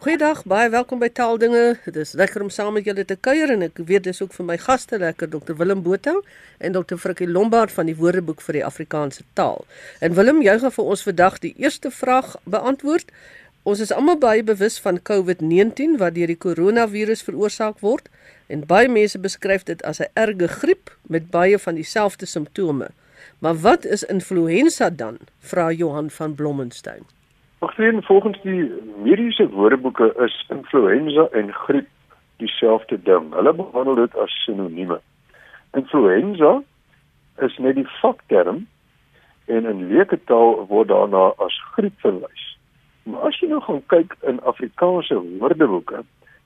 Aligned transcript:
Goeiedag, 0.00 0.46
baie 0.48 0.70
welkom 0.72 0.96
by 0.96 1.10
Taaldinge. 1.12 1.74
Dit 1.84 1.96
is 2.00 2.14
lekker 2.16 2.40
om 2.40 2.48
saam 2.48 2.72
met 2.72 2.86
julle 2.88 3.02
te 3.04 3.18
kuier 3.20 3.50
en 3.52 3.66
ek 3.66 3.82
weet 3.84 4.06
dis 4.06 4.22
ook 4.24 4.30
vir 4.32 4.46
my 4.48 4.54
gaste 4.56 4.96
lekker 4.96 5.28
Dr 5.28 5.58
Willem 5.58 5.82
Botha 5.84 6.14
en 6.56 6.72
Dr 6.72 6.96
Frikkie 7.02 7.28
Lombard 7.28 7.74
van 7.76 7.90
die 7.90 7.96
Woordeboek 7.98 8.40
vir 8.46 8.56
die 8.56 8.62
Afrikaanse 8.64 9.26
taal. 9.36 9.60
En 10.00 10.16
Willem, 10.16 10.40
jy 10.40 10.54
gaan 10.64 10.72
vir 10.78 10.88
ons 10.94 11.04
vandag 11.04 11.36
die 11.44 11.52
eerste 11.60 11.92
vraag 11.92 12.32
beantwoord. 12.56 13.12
Ons 13.68 13.84
is 13.84 13.92
almal 13.92 14.16
baie 14.24 14.40
bewus 14.40 14.80
van 14.80 15.02
COVID-19 15.04 16.00
wat 16.00 16.16
deur 16.16 16.32
die 16.32 16.40
koronavirus 16.48 17.26
veroorsaak 17.28 17.84
word 17.84 18.08
en 18.48 18.64
baie 18.72 18.88
mense 18.88 19.20
beskryf 19.20 19.68
dit 19.68 19.84
as 19.84 20.00
'n 20.00 20.08
erge 20.16 20.48
griep 20.48 20.96
met 21.12 21.28
baie 21.28 21.60
van 21.60 21.76
dieselfde 21.76 22.24
simptome. 22.24 22.88
Maar 23.44 23.60
wat 23.68 23.84
is 23.84 24.08
influenza 24.08 24.90
dan? 24.90 25.18
Vra 25.40 25.70
Johan 25.70 26.10
van 26.10 26.34
Blommensteen. 26.34 27.04
Volgens 27.60 28.06
volgens 28.06 28.42
die 28.42 28.72
mediese 29.02 29.48
woordeboeke 29.48 30.14
is 30.24 30.46
influenza 30.48 31.28
en 31.30 31.52
griep 31.52 31.88
dieselfde 32.36 33.02
ding. 33.02 33.34
Hulle 33.34 33.52
behandel 33.54 33.94
dit 33.94 34.16
as 34.16 34.42
sinonieme. 34.44 35.00
Influenza 35.76 36.62
is 37.36 37.58
net 37.58 37.74
die 37.74 37.88
vakterm 38.00 38.66
en 39.44 39.66
in 39.66 39.86
leeketaal 39.92 40.66
word 40.66 40.88
daarna 40.88 41.32
as 41.36 41.58
griep 41.74 42.00
verwys. 42.00 42.46
Maar 43.02 43.28
as 43.28 43.40
jy 43.40 43.50
nou 43.52 43.60
gaan 43.60 43.84
kyk 43.92 44.16
in 44.24 44.40
Afrikaanse 44.40 45.20
woordeboeke, 45.38 46.00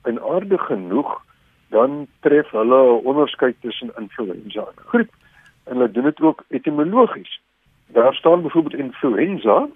en 0.05 0.23
aardig 0.23 0.67
genoeg, 0.67 1.23
dan 1.69 2.07
tref 2.21 2.51
hulle 2.51 2.81
'n 2.83 3.07
onderskeid 3.07 3.57
tussen 3.61 3.93
influenza 3.99 4.61
en 4.61 4.83
griep. 4.91 5.13
En 5.65 5.77
hulle 5.77 5.91
doen 5.91 6.05
dit 6.05 6.21
ook 6.21 6.45
etimologies. 6.49 7.41
Daar 7.87 8.15
staan 8.15 8.43
byvoorbeeld 8.43 8.83
influenza 8.83 9.69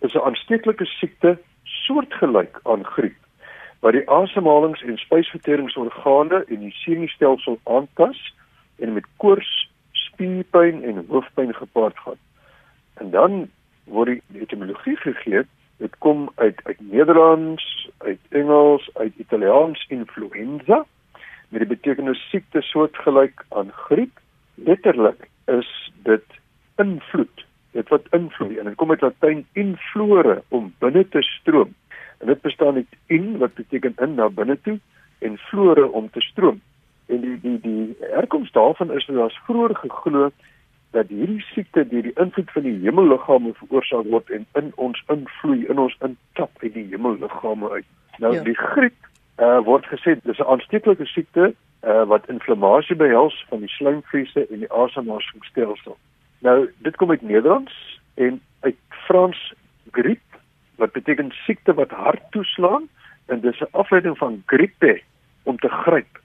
is 0.00 0.14
'n 0.14 0.18
aansteeklike 0.18 0.84
siekte 0.84 1.38
soortgelyk 1.62 2.60
aan 2.62 2.84
griep 2.84 3.16
wat 3.80 3.92
die 3.92 4.10
asemhalings- 4.10 4.82
en 4.82 4.98
spysverteringsorgane 4.98 6.44
en 6.48 6.60
die 6.60 6.72
senuistelsel 6.72 7.60
aantas 7.64 8.34
en 8.78 8.92
met 8.92 9.06
koors, 9.16 9.70
spierpyn 9.92 10.82
en 10.84 11.06
hoofpyn 11.08 11.54
gepaard 11.54 11.98
gaan. 11.98 12.18
En 12.94 13.10
dan 13.10 13.50
word 13.84 14.06
die 14.06 14.40
etimologie 14.40 14.96
gegee 14.96 15.44
Dit 15.78 15.98
kom 15.98 16.30
uit 16.34 16.60
uit 16.62 16.80
Nederlands, 16.80 17.90
uit 17.98 18.18
Engels, 18.28 18.90
uit 18.94 19.12
Italiaans 19.16 19.84
influenza 19.88 20.86
met 21.48 21.60
die 21.60 21.68
betekenis 21.68 22.28
siekte 22.30 22.62
soortgelyk 22.62 23.44
aan 23.48 23.70
griep. 23.72 24.18
Letterlik 24.54 25.28
is 25.46 25.92
dit 26.02 26.24
invloed. 26.76 27.46
Dit 27.72 27.88
wat 27.88 28.06
invloed 28.10 28.56
en 28.56 28.64
dit 28.64 28.74
kom 28.74 28.90
uit 28.90 29.00
Latyn 29.00 29.46
inflore 29.52 30.42
om 30.48 30.72
binne 30.78 31.08
te 31.08 31.22
stroom. 31.22 31.74
En 32.18 32.26
dit 32.26 32.40
bestaan 32.40 32.74
uit 32.74 32.96
in 33.06 33.38
wat 33.38 33.54
beteken 33.54 33.94
in 33.96 34.14
na 34.14 34.28
binne 34.28 34.58
toe 34.60 34.78
en 35.18 35.38
flore 35.38 35.90
om 35.90 36.10
te 36.10 36.20
stroom. 36.20 36.60
En 37.06 37.20
die 37.20 37.40
die 37.40 37.60
die 37.60 37.96
herkoms 38.00 38.52
daarvan 38.52 38.92
is 38.92 39.06
dat 39.06 39.16
daar's 39.16 39.40
vroeër 39.44 39.76
geglo 39.76 40.30
dat 40.90 41.08
hierdie 41.08 41.42
siekte 41.52 41.84
deur 41.88 42.02
die 42.02 42.16
invloed 42.16 42.50
van 42.50 42.62
die 42.62 42.78
hemelliggame 42.80 43.52
veroorsaak 43.54 44.08
word 44.08 44.30
en 44.30 44.46
in 44.60 44.72
ons 44.76 45.02
invloei, 45.12 45.66
in 45.68 45.78
ons 45.78 45.96
intap 46.00 46.50
uit 46.62 46.72
die 46.74 46.86
hemelliggame 46.90 47.70
uit. 47.70 47.88
Nou 48.18 48.34
ja. 48.34 48.42
die 48.42 48.56
griep 48.56 49.08
uh, 49.38 49.58
word 49.64 49.86
gesê 49.92 50.16
dis 50.22 50.38
'n 50.38 50.50
aansteeklike 50.54 51.06
siekte 51.06 51.52
uh, 51.84 52.04
wat 52.12 52.28
inflammasie 52.28 52.96
behels 52.96 53.44
van 53.48 53.60
die 53.60 53.72
slijmvliese 53.76 54.46
en 54.50 54.64
die 54.64 54.72
asemhalingsstelsel. 54.72 55.96
Nou 56.38 56.70
dit 56.78 56.96
kom 56.96 57.10
uit 57.10 57.22
Nederlands 57.22 58.00
en 58.14 58.40
uit 58.60 58.76
Frans 58.88 59.54
griep 59.90 60.22
wat 60.76 60.92
beteken 60.92 61.30
siekte 61.30 61.74
wat 61.74 61.90
hard 61.90 62.22
toeslaan 62.30 62.88
en 63.26 63.40
dis 63.40 63.60
'n 63.60 63.68
afleiding 63.70 64.18
van 64.18 64.42
grippe 64.46 65.00
om 65.42 65.58
te 65.58 65.68
gryp. 65.68 66.20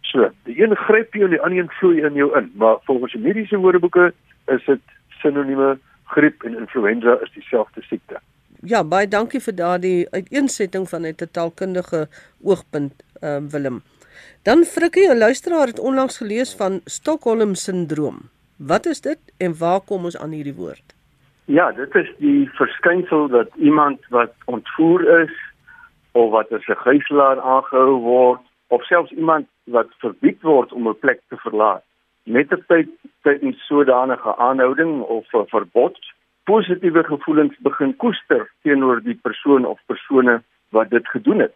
So, 0.00 0.30
die 0.42 0.62
een 0.62 0.76
gryp 0.76 1.14
jou 1.14 1.24
en 1.24 1.30
die 1.30 1.40
ander 1.40 1.58
een 1.58 1.70
vloei 1.70 2.02
in 2.02 2.14
jou 2.14 2.38
in, 2.38 2.52
maar 2.54 2.76
volgens 2.84 3.12
die 3.12 3.20
mediese 3.20 3.56
woordeboeke 3.56 4.12
is 4.46 4.64
dit 4.64 4.80
sinonieme 5.08 5.78
griep 6.04 6.42
en 6.42 6.58
influenza 6.58 7.18
is 7.22 7.32
dieselfde 7.32 7.82
siekte. 7.82 8.20
Ja, 8.62 8.84
baie 8.84 9.08
dankie 9.08 9.40
vir 9.40 9.54
daardie 9.54 10.06
uiteensetting 10.10 10.88
van 10.88 11.06
'n 11.06 11.14
taalkundige 11.30 12.08
oogpunt, 12.42 13.02
ehm 13.20 13.42
um, 13.42 13.50
Willem. 13.50 13.82
Dan 14.42 14.64
Frikkie, 14.64 15.08
'n 15.10 15.18
luisteraar 15.18 15.66
het 15.66 15.78
onlangs 15.78 16.16
gelees 16.18 16.54
van 16.54 16.80
Stockholm 16.84 17.54
syndroom. 17.54 18.33
Wat 18.56 18.86
is 18.86 19.00
dit 19.00 19.18
en 19.38 19.58
waar 19.58 19.80
kom 19.80 20.04
ons 20.04 20.18
aan 20.18 20.30
hierdie 20.30 20.54
woord? 20.54 20.94
Ja, 21.44 21.72
dit 21.72 21.94
is 21.94 22.10
die 22.18 22.48
verskynsel 22.54 23.28
dat 23.28 23.48
iemand 23.54 24.06
wat 24.08 24.32
ontvoer 24.44 25.22
is 25.22 25.34
of 26.12 26.30
wat 26.30 26.52
as 26.52 26.66
'n 26.68 26.82
gijslaer 26.86 27.40
aangehou 27.40 27.98
word 28.00 28.40
of 28.68 28.84
selfs 28.84 29.10
iemand 29.10 29.46
wat 29.64 29.88
verbied 29.98 30.42
word 30.42 30.72
om 30.72 30.88
'n 30.88 30.98
plek 30.98 31.20
te 31.28 31.36
verlaat 31.36 31.82
met 32.22 32.52
'n 32.52 32.64
tyd 32.68 32.88
tydens 33.22 33.66
sodanige 33.66 34.36
aanhouding 34.36 35.02
of 35.02 35.26
'n 35.34 35.46
verbod 35.46 35.98
positiewe 36.44 37.04
gevoelens 37.04 37.56
begin 37.58 37.96
koester 37.96 38.50
teenoor 38.62 39.02
die 39.02 39.18
persoon 39.22 39.64
of 39.64 39.80
persone 39.86 40.42
wat 40.68 40.90
dit 40.90 41.08
gedoen 41.08 41.38
het 41.38 41.54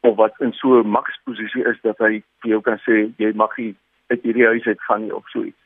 of 0.00 0.16
wat 0.16 0.34
in 0.38 0.52
so 0.52 0.80
'n 0.80 0.88
magsposisie 0.88 1.64
is 1.64 1.80
dat 1.82 1.98
hy 1.98 2.22
vir 2.40 2.50
jou 2.50 2.60
kan 2.60 2.78
sê 2.78 3.12
jy 3.16 3.32
mag 3.34 3.56
nie 3.56 3.74
uit 4.06 4.22
hierdie 4.22 4.46
huis 4.46 4.64
uit 4.66 4.80
gaan 4.80 5.02
nie 5.02 5.14
of 5.14 5.28
so 5.28 5.42
iets. 5.42 5.59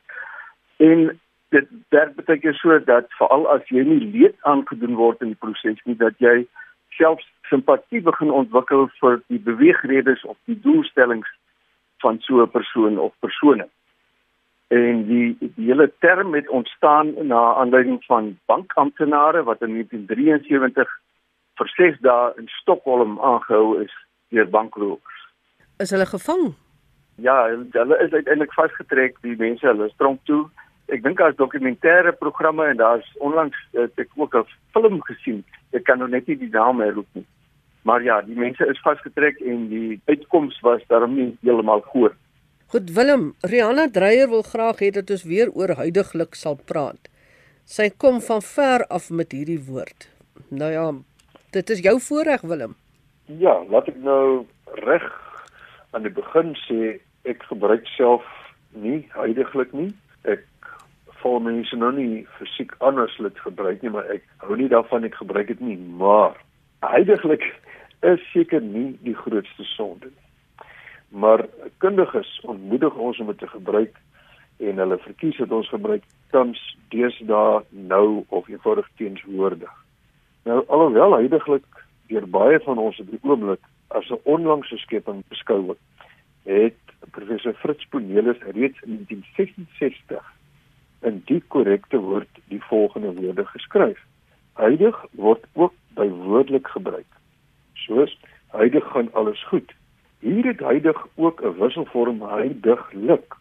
En 0.77 1.19
dit 1.49 1.67
dit 1.89 2.15
beteken 2.15 2.53
so 2.53 2.79
dat 2.83 3.05
veral 3.19 3.47
as 3.47 3.67
jy 3.69 3.83
nie 3.87 4.11
leed 4.11 4.35
aangedoen 4.41 4.95
word 4.99 5.21
in 5.21 5.33
die 5.33 5.39
proses 5.39 5.79
nie 5.85 5.95
dat 5.95 6.17
jy 6.23 6.43
selfs 6.97 7.27
simpatie 7.49 8.01
begin 8.01 8.31
ontwikkel 8.31 8.87
vir 8.99 9.21
die 9.27 9.39
beweegredes 9.39 10.23
of 10.23 10.37
die 10.49 10.57
doelstellings 10.67 11.29
van 12.03 12.19
so 12.27 12.41
'n 12.41 12.51
persoon 12.51 12.99
of 12.99 13.13
persone. 13.19 13.67
En 14.67 15.05
die 15.07 15.37
die 15.39 15.65
hele 15.65 15.91
term 15.99 16.33
het 16.33 16.49
ontstaan 16.49 17.13
na 17.27 17.53
aanleiding 17.55 18.03
van 18.05 18.39
bankamptenare 18.45 19.43
wat 19.43 19.61
in 19.61 19.73
1973 19.73 20.89
vir 21.57 21.67
6 21.67 21.99
dae 21.99 22.33
in 22.37 22.47
Stockholm 22.47 23.19
aangehou 23.19 23.81
is 23.83 23.93
deur 24.29 24.49
bankrowers. 24.49 25.19
Is 25.77 25.89
hulle 25.89 26.05
gevang? 26.05 26.53
Ja, 27.15 27.47
hulle 27.71 27.97
is 28.03 28.11
uiteindelik 28.11 28.53
vasgetrek, 28.53 29.17
die 29.21 29.35
mense 29.37 29.67
hulle 29.67 29.89
stronk 29.89 30.19
toe. 30.23 30.49
Ek 30.93 31.01
dink 31.03 31.17
daar's 31.17 31.37
dokumentêre 31.39 32.13
programme 32.19 32.65
en 32.69 32.77
daar's 32.77 33.07
onlangs 33.25 33.57
het 33.73 33.99
ek 33.99 34.09
ook 34.15 34.35
'n 34.35 34.45
film 34.73 35.01
gesien. 35.01 35.43
Ek 35.73 35.83
kan 35.83 35.97
nou 35.97 36.09
net 36.09 36.27
nie 36.27 36.37
die 36.37 36.49
naam 36.49 36.79
herroep 36.79 37.07
nie. 37.13 37.25
Maar 37.81 38.03
ja, 38.03 38.21
die 38.21 38.37
mense 38.37 38.65
is 38.65 38.81
vasgetrek 38.81 39.39
en 39.39 39.67
die 39.69 40.01
uitkoms 40.05 40.59
was 40.59 40.81
daarom 40.87 41.15
nie 41.15 41.37
heeltemal 41.41 41.81
goed. 41.81 42.13
Goed 42.67 42.89
Willem, 42.95 43.33
Rihanna 43.41 43.87
Dreyer 43.91 44.29
wil 44.29 44.41
graag 44.41 44.79
hê 44.79 44.89
dat 44.91 45.09
ons 45.09 45.23
weer 45.23 45.51
oor 45.53 45.75
huidigelik 45.77 46.35
sal 46.35 46.55
praat. 46.55 47.09
Sy 47.65 47.89
kom 47.89 48.21
van 48.21 48.41
ver 48.41 48.85
af 48.89 49.09
met 49.09 49.31
hierdie 49.31 49.61
woord. 49.67 50.09
Nou 50.49 50.71
ja, 50.71 50.87
dit 51.51 51.69
is 51.69 51.79
jou 51.85 51.99
voorreg 51.99 52.41
Willem. 52.41 52.75
Ja, 53.25 53.63
laat 53.69 53.87
ek 53.87 54.01
nou 54.01 54.45
reg 54.85 55.05
aan 55.93 56.03
die 56.05 56.13
begin 56.13 56.55
sê 56.65 56.99
ek 57.29 57.45
gebruik 57.49 57.85
self 57.93 58.25
nie 58.73 59.05
huidigelik 59.13 59.71
nie. 59.73 59.91
Ek 60.25 60.43
voel 61.25 61.39
mense 61.41 61.77
nou 61.81 61.89
nie 61.95 62.25
fisiek 62.37 62.75
anders 62.85 63.15
dit 63.17 63.39
gebruik 63.41 63.81
nie, 63.81 63.89
maar 63.89 64.05
ek 64.13 64.25
hou 64.45 64.57
nie 64.59 64.69
daarvan 64.69 65.07
ek 65.07 65.15
gebruik 65.17 65.47
dit 65.49 65.61
nie, 65.65 65.77
maar 65.97 66.35
huidigelik 66.85 67.47
is 68.05 68.21
seker 68.29 68.61
nie 68.61 68.91
die 69.01 69.15
grootste 69.17 69.65
sonde 69.71 70.11
nie. 70.11 70.69
Maar 71.15 71.45
kundiges 71.81 72.29
ontmoedig 72.43 72.93
ons 73.07 73.21
om 73.23 73.31
dit 73.31 73.41
te 73.41 73.49
gebruik 73.49 73.97
en 74.61 74.83
hulle 74.83 74.99
verkies 75.01 75.39
dat 75.41 75.55
ons 75.55 75.71
gebruik 75.73 76.05
tans 76.35 76.61
deesdae 76.93 77.63
nou 77.89 78.21
of 78.29 78.51
eenvoudig 78.51 78.85
teenswoordig. 79.01 79.73
Nou 80.45 80.61
alhoewel 80.67 81.17
heidaglik 81.17 81.65
deur 82.11 82.29
baie 82.29 82.61
van 82.67 82.77
ons 82.85 83.01
op 83.01 83.09
die 83.09 83.23
oomblik 83.23 83.65
as 83.97 84.13
'n 84.13 84.21
onlangse 84.29 84.77
skepping 84.85 85.25
beskou 85.33 85.61
word, 85.71 85.81
het 86.45 86.77
professor 87.17 87.53
Fritz 87.53 87.89
Ponelis 87.89 88.45
reeds 88.53 88.77
in 88.85 89.01
1966 89.09 90.34
in 91.05 91.21
die 91.25 91.41
korrekte 91.47 91.97
woord 92.01 92.41
die 92.51 92.61
volgende 92.69 93.13
woorde 93.15 93.45
geskryf. 93.45 93.99
Heidig 94.53 94.97
word 95.11 95.45
ook 95.53 95.73
bywoordelik 95.93 96.67
gebruik 96.67 97.15
soos 97.85 98.17
heidig 98.51 98.85
gaan 98.91 99.13
alles 99.13 99.43
goed. 99.47 99.73
Hier 100.19 100.45
het 100.45 100.59
heidig 100.59 101.07
ook 101.15 101.41
'n 101.41 101.57
wisselvorm 101.59 102.21
heidiglik. 102.21 103.35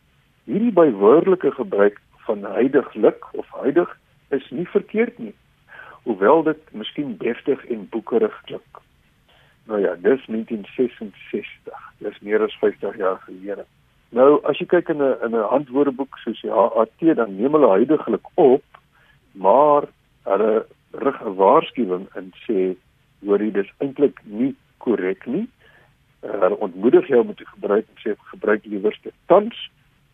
Hierdie 0.44 0.72
bywoordelike 0.72 1.50
gebruik 1.50 2.00
van 2.26 2.44
heidiglik 2.44 3.34
of 3.34 3.46
heidig 3.50 3.98
is 4.28 4.50
nie 4.50 4.68
verkeerd 4.68 5.18
nie. 5.18 5.34
Hoewel 6.02 6.42
dit 6.42 6.72
miskien 6.72 7.16
deftig 7.16 7.66
en 7.66 7.88
boekerig 7.88 8.40
klink. 8.44 8.80
Nou 9.66 9.80
ja, 9.80 9.94
dis 9.94 10.26
1966. 10.26 11.92
Dis 11.98 12.18
meer 12.20 12.42
as 12.42 12.56
50 12.58 12.96
jaar 12.96 13.18
gelede. 13.18 13.64
Nou 14.14 14.38
as 14.46 14.60
jy 14.60 14.66
kyk 14.70 14.92
in 14.94 15.02
'n 15.02 15.16
in 15.26 15.34
'n 15.34 15.50
handwoordeboek 15.50 16.18
soos 16.22 16.40
die 16.40 16.50
HAT 16.50 17.16
dan 17.16 17.36
neem 17.36 17.52
hulle 17.52 17.70
heidiglik 17.70 18.26
op, 18.34 18.64
maar 19.32 19.82
hulle 20.24 20.66
rig 20.92 21.18
'n 21.22 21.34
waarskuwing 21.34 22.06
en 22.14 22.32
sê 22.46 22.76
hoorie 23.26 23.50
dis 23.50 23.70
eintlik 23.78 24.20
nie 24.24 24.54
korrek 24.78 25.26
jy 27.08 27.16
hom 27.16 27.26
moet 27.26 27.42
gebruik 27.54 27.86
en 27.88 27.98
sê 28.02 28.16
gebruik 28.30 28.62
die 28.62 28.78
woorde 28.78 29.12
tans 29.26 29.70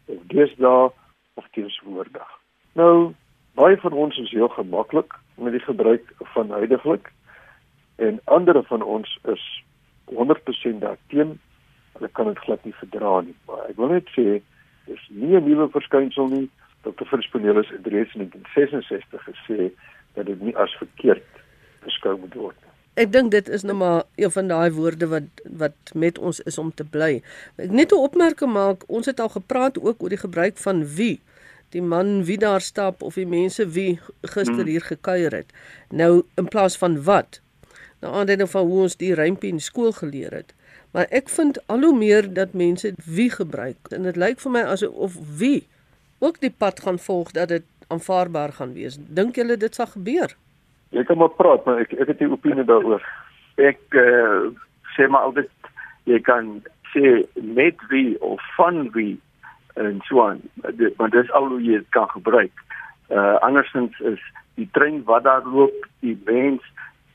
of 0.07 0.23
deesdae 0.33 0.91
of 1.35 1.47
teenswoordig. 1.53 2.31
Nou 2.73 3.13
baie 3.55 3.77
van 3.77 3.93
ons 3.93 4.19
is 4.19 4.31
heel 4.31 4.49
gemaklik 4.49 5.15
met 5.37 5.53
die 5.53 5.67
gebruik 5.67 6.15
van 6.35 6.51
huidigelik 6.51 7.13
en 7.97 8.21
ander 8.25 8.63
van 8.63 8.83
ons 8.83 9.19
is 9.25 9.45
100% 10.05 10.81
daarteen. 10.81 11.39
Hulle 12.01 12.11
kan 12.17 12.31
dit 12.33 12.41
glad 12.47 12.65
nie 12.65 12.75
verdra 12.81 13.21
nie. 13.21 13.37
Maar 13.47 13.69
ek 13.69 13.77
wil 13.77 13.93
net 13.93 14.09
sê 14.17 14.41
dis 14.89 15.03
nie 15.13 15.37
'n 15.37 15.45
nuwe 15.45 15.69
verskynsel 15.77 16.33
nie. 16.33 16.49
Dr. 16.83 17.05
Versponelis 17.05 17.69
het 17.69 17.87
reeds 17.87 18.15
in 18.17 18.25
1966 18.25 19.29
gesê 19.29 19.71
dat 20.17 20.27
dit 20.27 20.41
nie 20.41 20.57
as 20.57 20.73
verkeerd 20.81 21.29
beskou 21.85 22.17
moet 22.19 22.35
word 22.35 22.57
nie. 22.57 22.73
Ek 23.05 23.13
dink 23.13 23.31
dit 23.31 23.49
is 23.49 23.63
nou 23.63 23.77
maar 23.77 24.03
een 24.17 24.33
van 24.33 24.49
daai 24.49 24.71
woorde 24.75 25.07
wat 25.07 25.45
wat 25.45 25.93
met 25.95 26.19
ons 26.19 26.41
is 26.41 26.59
om 26.59 26.73
te 26.75 26.85
bly. 26.85 27.23
Ek 27.57 27.71
net 27.71 27.93
'n 27.93 28.01
opmerking 28.09 28.53
maak, 28.53 28.89
ons 28.89 29.07
het 29.07 29.21
al 29.21 29.29
gepraat 29.29 29.79
ook 29.79 30.03
oor 30.03 30.09
die 30.09 30.25
gebruik 30.25 30.57
van 30.57 30.87
wie 30.97 31.21
die 31.71 31.83
man 31.83 32.25
wie 32.25 32.39
daar 32.39 32.61
stap 32.61 33.03
of 33.03 33.15
die 33.15 33.27
mense 33.27 33.69
wie 33.69 34.01
gister 34.23 34.65
hmm. 34.65 34.73
hier 34.73 34.81
gekuier 34.81 35.33
het. 35.33 35.53
Nou 35.91 36.23
in 36.35 36.49
plaas 36.49 36.79
van 36.79 37.03
wat. 37.03 37.41
Nou 38.01 38.15
aanleiding 38.15 38.51
van 38.51 38.67
hoe 38.67 38.81
ons 38.81 38.97
die 38.97 39.15
rympie 39.15 39.53
in 39.53 39.61
skool 39.61 39.93
geleer 39.93 40.33
het. 40.33 40.55
Maar 40.93 41.07
ek 41.15 41.29
vind 41.29 41.61
al 41.67 41.85
hoe 41.87 41.97
meer 41.97 42.27
dat 42.35 42.53
mense 42.53 42.93
wie 43.07 43.31
gebruik 43.31 43.93
en 43.95 44.03
dit 44.09 44.17
lyk 44.17 44.41
vir 44.43 44.53
my 44.57 44.63
asof 44.73 45.15
wie 45.39 45.69
ook 46.19 46.41
die 46.41 46.51
pad 46.51 46.81
gaan 46.81 46.99
volg 46.99 47.31
dat 47.37 47.49
dit 47.49 47.67
aanvaarbaar 47.89 48.53
gaan 48.53 48.73
wees. 48.73 48.99
Dink 48.99 49.39
julle 49.39 49.57
dit 49.57 49.75
sal 49.75 49.87
gebeur? 49.87 50.35
Jy 50.91 51.05
kan 51.07 51.19
maar 51.19 51.35
praat, 51.39 51.65
maar 51.65 51.81
ek 51.81 51.93
ek 51.93 52.09
het 52.13 52.21
'n 52.21 52.35
opinie 52.35 52.65
daaroor. 52.65 53.03
Ek 53.57 53.81
uh, 53.95 54.51
sê 54.97 55.09
maar 55.09 55.31
altyd 55.31 55.51
jy 56.05 56.21
kan 56.21 56.63
sê 56.93 57.27
met 57.35 57.79
wie 57.89 58.21
of 58.21 58.43
van 58.57 58.91
wie 58.91 59.21
en 59.75 60.01
so 60.05 60.27
aan. 60.27 60.41
Maar 60.97 61.11
dis 61.11 61.31
al 61.31 61.47
hoe 61.47 61.63
jy 61.63 61.79
dit 61.79 61.89
kan 61.89 62.09
gebruik. 62.09 62.53
Uh 63.09 63.39
andersins 63.47 64.01
is 64.01 64.21
die 64.55 64.69
trein 64.73 65.05
wat 65.05 65.25
daar 65.25 65.47
loop, 65.47 65.87
die 66.01 66.19
mens 66.25 66.63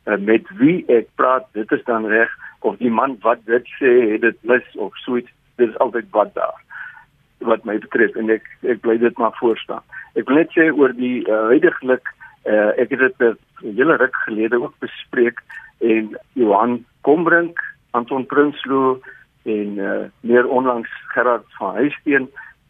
uh, 0.06 0.18
met 0.18 0.48
wie 0.58 0.86
ek 0.88 1.08
praat, 1.16 1.48
dit 1.52 1.72
is 1.72 1.84
dan 1.84 2.06
reg 2.06 2.32
of 2.60 2.78
die 2.78 2.92
man 2.92 3.18
wat 3.22 3.46
dit 3.46 3.68
sê, 3.80 3.92
het 4.12 4.22
dit 4.22 4.38
mis 4.44 4.68
of 4.76 4.98
so 4.98 5.18
iets. 5.18 5.32
Dit 5.56 5.70
is 5.70 5.78
altyd 5.78 6.06
wat 6.12 6.34
daar 6.36 6.62
wat 7.46 7.66
my 7.66 7.78
betref 7.80 8.16
en 8.16 8.32
ek 8.34 8.48
ek 8.64 8.82
bly 8.82 8.98
dit 8.98 9.18
maar 9.18 9.36
voor 9.40 9.58
staan. 9.58 9.84
Ek 10.16 10.28
wil 10.30 10.40
net 10.40 10.54
sê 10.56 10.70
oor 10.72 10.94
die 10.96 11.22
uh, 11.28 11.46
huidigelik 11.52 12.08
uh, 12.48 12.72
ek 12.82 12.96
het 12.96 13.04
dit 13.06 13.22
'n 13.22 13.76
hele 13.78 13.98
ruk 14.02 14.16
gelede 14.26 14.62
ook 14.62 14.74
bespreek 14.80 15.42
en 15.80 16.18
Johan 16.34 16.86
Kombrink, 17.02 17.60
Anton 17.92 18.26
Prinsloo 18.26 19.02
en 19.44 19.78
uh, 19.78 20.06
meer 20.22 20.48
onlangs 20.48 20.90
Gerard 21.14 21.46
van 21.58 21.76
Huisteen 21.76 22.30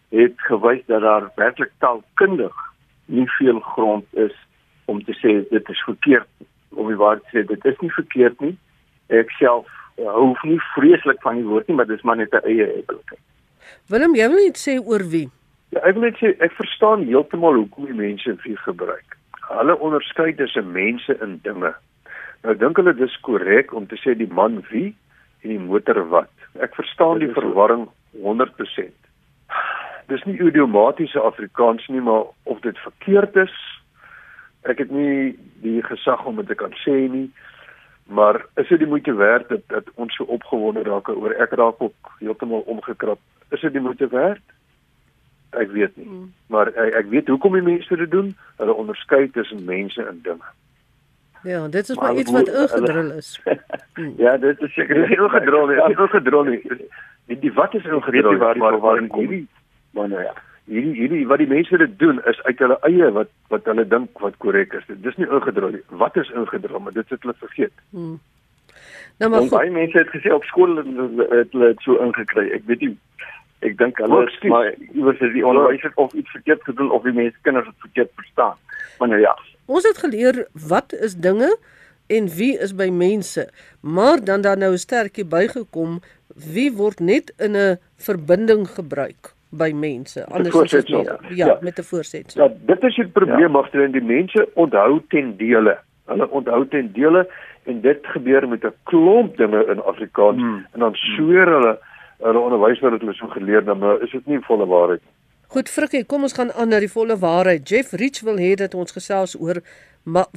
het 0.09 0.33
gewys 0.37 0.83
dat 0.85 1.01
daar 1.01 1.31
werklik 1.35 1.71
taalkundig 1.77 2.55
nie 3.05 3.29
veel 3.29 3.59
grond 3.59 4.05
is 4.11 4.35
om 4.85 5.03
te 5.03 5.13
sê 5.13 5.49
dit 5.49 5.69
is 5.69 5.83
verkeerd 5.83 6.27
om 6.69 6.87
die 6.87 6.99
waarheid 6.99 7.23
te 7.29 7.37
sê 7.37 7.45
dit 7.47 7.65
is 7.65 7.79
nie 7.79 7.91
verkeerd 7.91 8.39
nie. 8.39 8.57
Ek 9.13 9.31
self 9.39 9.67
uh, 9.99 10.11
hoef 10.13 10.43
nie 10.43 10.59
vreeslik 10.73 11.21
van 11.21 11.35
die 11.35 11.47
woord 11.47 11.67
nie, 11.67 11.75
maar 11.75 11.89
dis 11.89 12.01
maar 12.01 12.17
net 12.17 12.33
'n 12.33 12.45
eie 12.45 12.67
ebbelikheid. 12.79 13.21
Willem, 13.89 14.15
jy 14.15 14.27
wil 14.29 14.43
net 14.43 14.57
sê 14.57 14.79
oor 14.81 15.03
wie? 15.09 15.29
Ja, 15.69 15.79
ek 15.83 15.93
wil 15.93 16.07
net 16.09 16.17
sê 16.17 16.33
ek 16.39 16.53
verstaan 16.57 17.05
heeltemal 17.05 17.53
hoekom 17.53 17.85
die 17.85 17.93
mense 17.97 18.35
wie 18.43 18.57
gebruik. 18.57 19.17
Hulle 19.49 19.75
onderskei 19.79 20.33
tussen 20.35 20.71
mense 20.71 21.17
en 21.21 21.39
dinge. 21.43 21.73
Nou 22.43 22.55
dink 22.57 22.77
hulle 22.77 22.93
dis 22.93 23.13
korrek 23.25 23.73
om 23.73 23.87
te 23.87 23.97
sê 24.01 24.13
die 24.17 24.29
man 24.29 24.63
wie 24.69 24.95
en 25.41 25.49
die 25.49 25.59
motor 25.59 26.01
wat. 26.09 26.31
Ek 26.61 26.75
verstaan 26.77 27.19
die 27.19 27.31
verwarring 27.33 27.87
100%. 28.21 28.93
Dis 30.07 30.23
nie 30.29 30.37
idiomatiese 30.37 31.19
Afrikaans 31.19 31.87
nie, 31.89 32.01
maar 32.01 32.29
of 32.43 32.61
dit 32.61 32.77
verkeerd 32.77 33.35
is, 33.35 33.55
ek 34.69 34.81
het 34.83 34.91
nie 34.93 35.33
die 35.65 35.81
gesag 35.85 36.25
om 36.25 36.37
dit 36.41 36.49
te 36.49 36.57
kan 36.57 36.73
sê 36.83 37.05
nie. 37.09 37.27
Maar 38.05 38.45
is 38.55 38.67
dit 38.67 38.79
die 38.79 38.87
moeite 38.87 39.13
werd 39.13 39.49
dat, 39.49 39.61
dat 39.67 39.83
ons 39.93 40.15
so 40.15 40.23
opgewonde 40.23 40.83
raak 40.83 41.09
oor 41.09 41.31
ek 41.31 41.51
raak 41.51 41.81
ook 41.81 42.11
heeltemal 42.19 42.59
omgekrap? 42.59 43.19
Is 43.49 43.61
dit 43.61 43.71
die 43.71 43.81
moeite 43.81 44.07
werd? 44.07 44.41
Ek 45.49 45.71
weet 45.71 45.95
nie. 45.95 46.05
Hmm. 46.05 46.33
Maar 46.47 46.67
ek, 46.67 46.93
ek 46.93 47.09
weet 47.09 47.27
hoekom 47.27 47.57
die 47.57 47.65
mense 47.65 47.97
dit 47.97 48.11
doen. 48.11 48.35
Hulle 48.57 48.73
onderskei 48.73 49.29
tussen 49.31 49.65
mense 49.65 50.03
en 50.03 50.19
dinge. 50.21 50.53
Ja, 51.43 51.67
dit 51.67 51.89
is 51.89 51.95
maar, 51.95 52.11
maar 52.11 52.21
iets 52.21 52.31
wat 52.31 52.47
ingedrul 52.47 53.11
is. 53.11 53.39
Hmm. 53.95 54.13
ja, 54.17 54.37
dit 54.37 54.61
is 54.61 54.73
seker 54.73 55.11
ingedrul, 55.11 55.71
ja, 55.79 55.85
ingedrul. 55.87 56.43
Die 57.25 57.39
die 57.39 57.53
wat 57.53 57.73
is 57.73 57.85
ingedrul 57.85 58.37
waar 58.37 58.53
die 58.53 58.63
verwarring 58.63 59.07
kom? 59.07 59.47
Maar 59.91 60.09
nou 60.09 60.21
ja 60.21 60.33
hierdie 60.65 60.93
hierdie 60.97 61.25
wat 61.29 61.41
die 61.41 61.49
mense 61.49 61.77
dit 61.77 61.97
doen 62.01 62.21
is 62.29 62.39
uit 62.43 62.59
hulle 62.63 62.77
eie 62.89 63.09
wat 63.17 63.31
wat 63.53 63.67
hulle 63.69 63.85
dink 63.87 64.21
wat 64.23 64.37
korrek 64.43 64.73
is. 64.73 64.85
Dit 64.87 65.05
is 65.11 65.17
nie 65.21 65.29
ingedrul 65.29 65.75
nie. 65.77 65.83
Wat 66.03 66.17
is 66.17 66.31
ingedrul? 66.33 66.79
Maar 66.79 66.95
dit 66.97 67.09
het 67.13 67.21
hulle 67.21 67.37
vergeet. 67.41 67.73
Hmm. 67.89 68.19
Nou 69.21 69.31
maar 69.31 69.49
baie 69.51 69.71
mense 69.71 69.97
het 69.97 70.09
gesê 70.13 70.33
op 70.33 70.43
skool 70.43 70.77
het 70.81 71.53
hulle 71.53 71.71
dit 71.73 71.85
so 71.85 71.99
ingekry. 72.03 72.47
Ek 72.57 72.65
weet 72.71 72.87
nie 72.87 72.95
ek 73.65 73.77
dink 73.77 74.01
hulle 74.01 74.25
is 74.25 74.39
maar 74.51 74.71
iewers 74.93 75.21
is 75.25 75.33
die 75.33 75.45
onderwys 75.45 75.85
of 75.95 76.13
iets 76.13 76.33
verkeerd 76.33 76.65
gedoen 76.67 76.91
of 76.91 77.05
die 77.05 77.15
mense 77.15 77.37
kinders 77.47 77.69
het 77.69 77.87
verkeerd 77.87 78.11
verstaan. 78.15 78.57
Maar 78.99 79.13
nou 79.13 79.21
ja. 79.21 79.37
Ons 79.65 79.87
het 79.87 79.97
geleer 80.01 80.45
wat 80.67 80.93
is 80.93 81.15
dinge 81.17 81.53
en 82.07 82.27
wie 82.37 82.53
is 82.61 82.75
by 82.77 82.89
mense. 82.89 83.49
Maar 83.81 84.23
dan 84.23 84.41
dan 84.41 84.59
nou 84.59 84.73
'n 84.73 84.77
sterkie 84.77 85.25
bygekom, 85.25 86.01
wie 86.35 86.71
word 86.73 86.99
net 86.99 87.33
in 87.37 87.55
'n 87.55 87.79
verbinding 87.97 88.67
gebruik? 88.69 89.34
By 89.49 89.71
mense 89.73 90.25
anders 90.25 90.55
as 90.55 90.71
dit 90.71 90.87
ja, 90.87 91.17
ja 91.29 91.57
met 91.61 91.79
'n 91.79 91.83
voorsetsel. 91.83 92.43
Ja, 92.43 92.51
dit 92.65 92.83
is 92.83 92.95
die 92.95 93.07
probleem 93.07 93.51
ja. 93.53 93.59
agter 93.59 93.91
die 93.91 94.01
mense 94.01 94.49
onthou 94.53 95.01
ten 95.09 95.37
dele. 95.37 95.77
Hulle 96.05 96.29
onthou 96.29 96.67
ten 96.67 96.91
dele 96.93 97.27
en 97.63 97.81
dit 97.81 97.99
gebeur 98.01 98.47
met 98.47 98.63
'n 98.63 98.73
klomp 98.83 99.37
dinge 99.37 99.65
in 99.65 99.81
Afrikaans 99.83 100.41
hmm. 100.41 100.65
en 100.71 100.79
dan 100.79 100.93
sweer 100.93 101.47
hulle 101.47 101.77
hulle 102.17 102.39
onderwys 102.39 102.79
wat 102.79 102.99
hulle 102.99 103.13
so 103.13 103.27
geleer 103.27 103.65
het, 103.65 103.77
maar 103.77 104.01
is 104.01 104.11
dit 104.11 104.25
nie 104.25 104.39
volle 104.39 104.65
waarheid 104.65 105.01
nie. 105.01 105.13
Goed 105.47 105.69
Frikkie, 105.69 106.05
kom 106.05 106.21
ons 106.21 106.33
gaan 106.33 106.51
aan 106.51 106.71
na 106.73 106.79
die 106.79 106.91
volle 106.91 107.17
waarheid. 107.17 107.69
Jeff 107.69 107.93
Rich 107.93 108.21
wil 108.21 108.37
hê 108.37 108.55
dat 108.55 108.73
ons 108.73 108.91
gesels 108.91 109.35
oor 109.39 109.61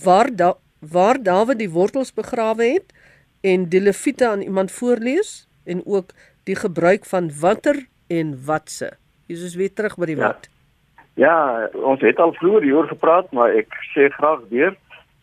waar 0.04 0.28
da, 0.36 0.54
waar 0.80 1.22
Dawid 1.22 1.58
die 1.58 1.70
wortels 1.70 2.12
begrawe 2.14 2.64
het 2.64 2.92
en 3.40 3.68
die 3.68 3.80
leviete 3.80 4.28
aan 4.28 4.40
iemand 4.40 4.72
voorlees 4.72 5.48
en 5.64 5.82
ook 5.86 6.12
die 6.44 6.56
gebruik 6.56 7.04
van 7.04 7.30
watter 7.40 7.86
en 8.08 8.34
watse. 8.44 8.90
Is 9.26 9.54
weer 9.54 9.72
terug 9.72 9.96
by 9.96 10.06
die 10.06 10.16
ja. 10.16 10.26
wat. 10.26 10.48
Ja, 11.18 11.68
ons 11.74 12.00
het 12.00 12.18
al 12.18 12.32
vroeër 12.32 12.62
hieroor 12.62 12.88
gepraat, 12.88 13.32
maar 13.34 13.50
ek 13.50 13.74
sê 13.92 14.08
graag 14.14 14.44
weer 14.48 14.76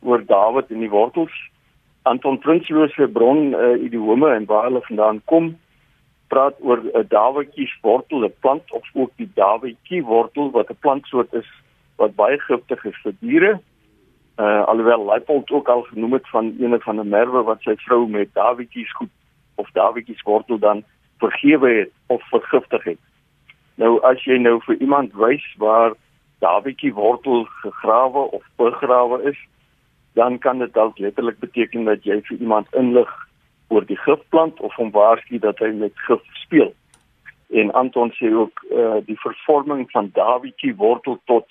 oor 0.03 0.25
Dawid 0.27 0.71
en 0.73 0.81
die 0.83 0.91
wortels. 0.91 1.33
Anton 2.05 2.37
Prinsloo 2.39 2.87
se 2.93 3.07
bron 3.07 3.53
uh, 3.53 3.75
idiome 3.81 4.29
en 4.33 4.45
waar 4.45 4.67
hulle 4.67 4.81
vandaan 4.85 5.21
kom 5.31 5.55
praat 6.27 6.57
oor 6.59 6.81
'n 6.83 6.91
uh, 6.99 7.03
Dawetjie 7.09 7.69
wortel, 7.81 8.25
'n 8.25 8.33
plant 8.39 8.71
of 8.71 8.83
ook 8.93 9.11
die 9.15 9.29
Dawetjie 9.33 10.03
wortel 10.03 10.51
wat 10.51 10.69
'n 10.69 10.77
plantsoort 10.79 11.33
is 11.33 11.49
wat 11.95 12.15
baie 12.15 12.39
giftig 12.39 12.85
is 12.85 12.99
vir 13.03 13.15
diere. 13.19 13.53
Uh 14.37 14.63
alhoewel 14.67 15.05
Leipold 15.05 15.51
ook 15.51 15.67
al 15.67 15.81
genoem 15.81 16.13
het 16.13 16.27
van 16.29 16.55
een 16.59 16.81
van 16.81 16.99
'n 16.99 17.09
merwe 17.09 17.43
wat 17.43 17.61
sy 17.61 17.75
vrou 17.75 18.07
met 18.07 18.33
Dawetjies 18.33 18.91
goed 18.93 19.13
of 19.55 19.71
Dawetjies 19.71 20.21
wortel 20.21 20.59
dan 20.59 20.83
vergewe 21.19 21.69
het 21.69 21.91
of 22.07 22.23
vergiftig 22.29 22.83
het. 22.83 23.01
Nou 23.75 23.99
as 24.07 24.23
jy 24.23 24.37
nou 24.39 24.59
vir 24.63 24.79
iemand 24.79 25.13
wys 25.13 25.43
waar 25.57 25.95
Davidjie 26.39 26.93
wortel 26.93 27.45
gegrawe 27.61 28.31
of 28.31 28.43
begrawe 28.55 29.21
is, 29.23 29.37
dan 30.13 30.39
kan 30.39 30.59
dit 30.59 30.73
dalk 30.73 30.97
letterlik 30.99 31.39
beteken 31.39 31.83
dat 31.83 32.03
jy 32.03 32.21
vir 32.27 32.37
iemand 32.37 32.67
inlig 32.73 33.11
oor 33.67 33.85
die 33.85 33.99
gifplant 33.99 34.59
of 34.59 34.75
hom 34.79 34.91
waarsku 34.91 35.39
dat 35.39 35.59
hy 35.59 35.71
met 35.75 35.95
gif 36.07 36.23
speel. 36.43 36.73
En 37.49 37.71
Anton 37.71 38.11
sê 38.15 38.31
ook 38.33 38.61
uh, 38.71 39.01
die 39.05 39.19
vervorming 39.19 39.87
van 39.91 40.09
Davidjie 40.13 40.75
wortel 40.75 41.19
tot 41.25 41.49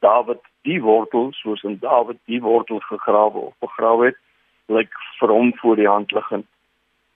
David 0.00 0.40
die 0.62 0.80
wortel 0.82 1.30
soos 1.32 1.62
'n 1.64 1.78
David 1.80 2.18
die 2.24 2.40
wortel 2.40 2.80
gegrawe 2.80 3.38
of 3.38 3.54
begrawe 3.58 4.10
het, 4.10 4.18
lyk 4.66 4.92
vir 5.18 5.28
hom 5.28 5.52
voor 5.56 5.76
die 5.76 5.88
hand 5.88 6.12
liggend. 6.12 6.46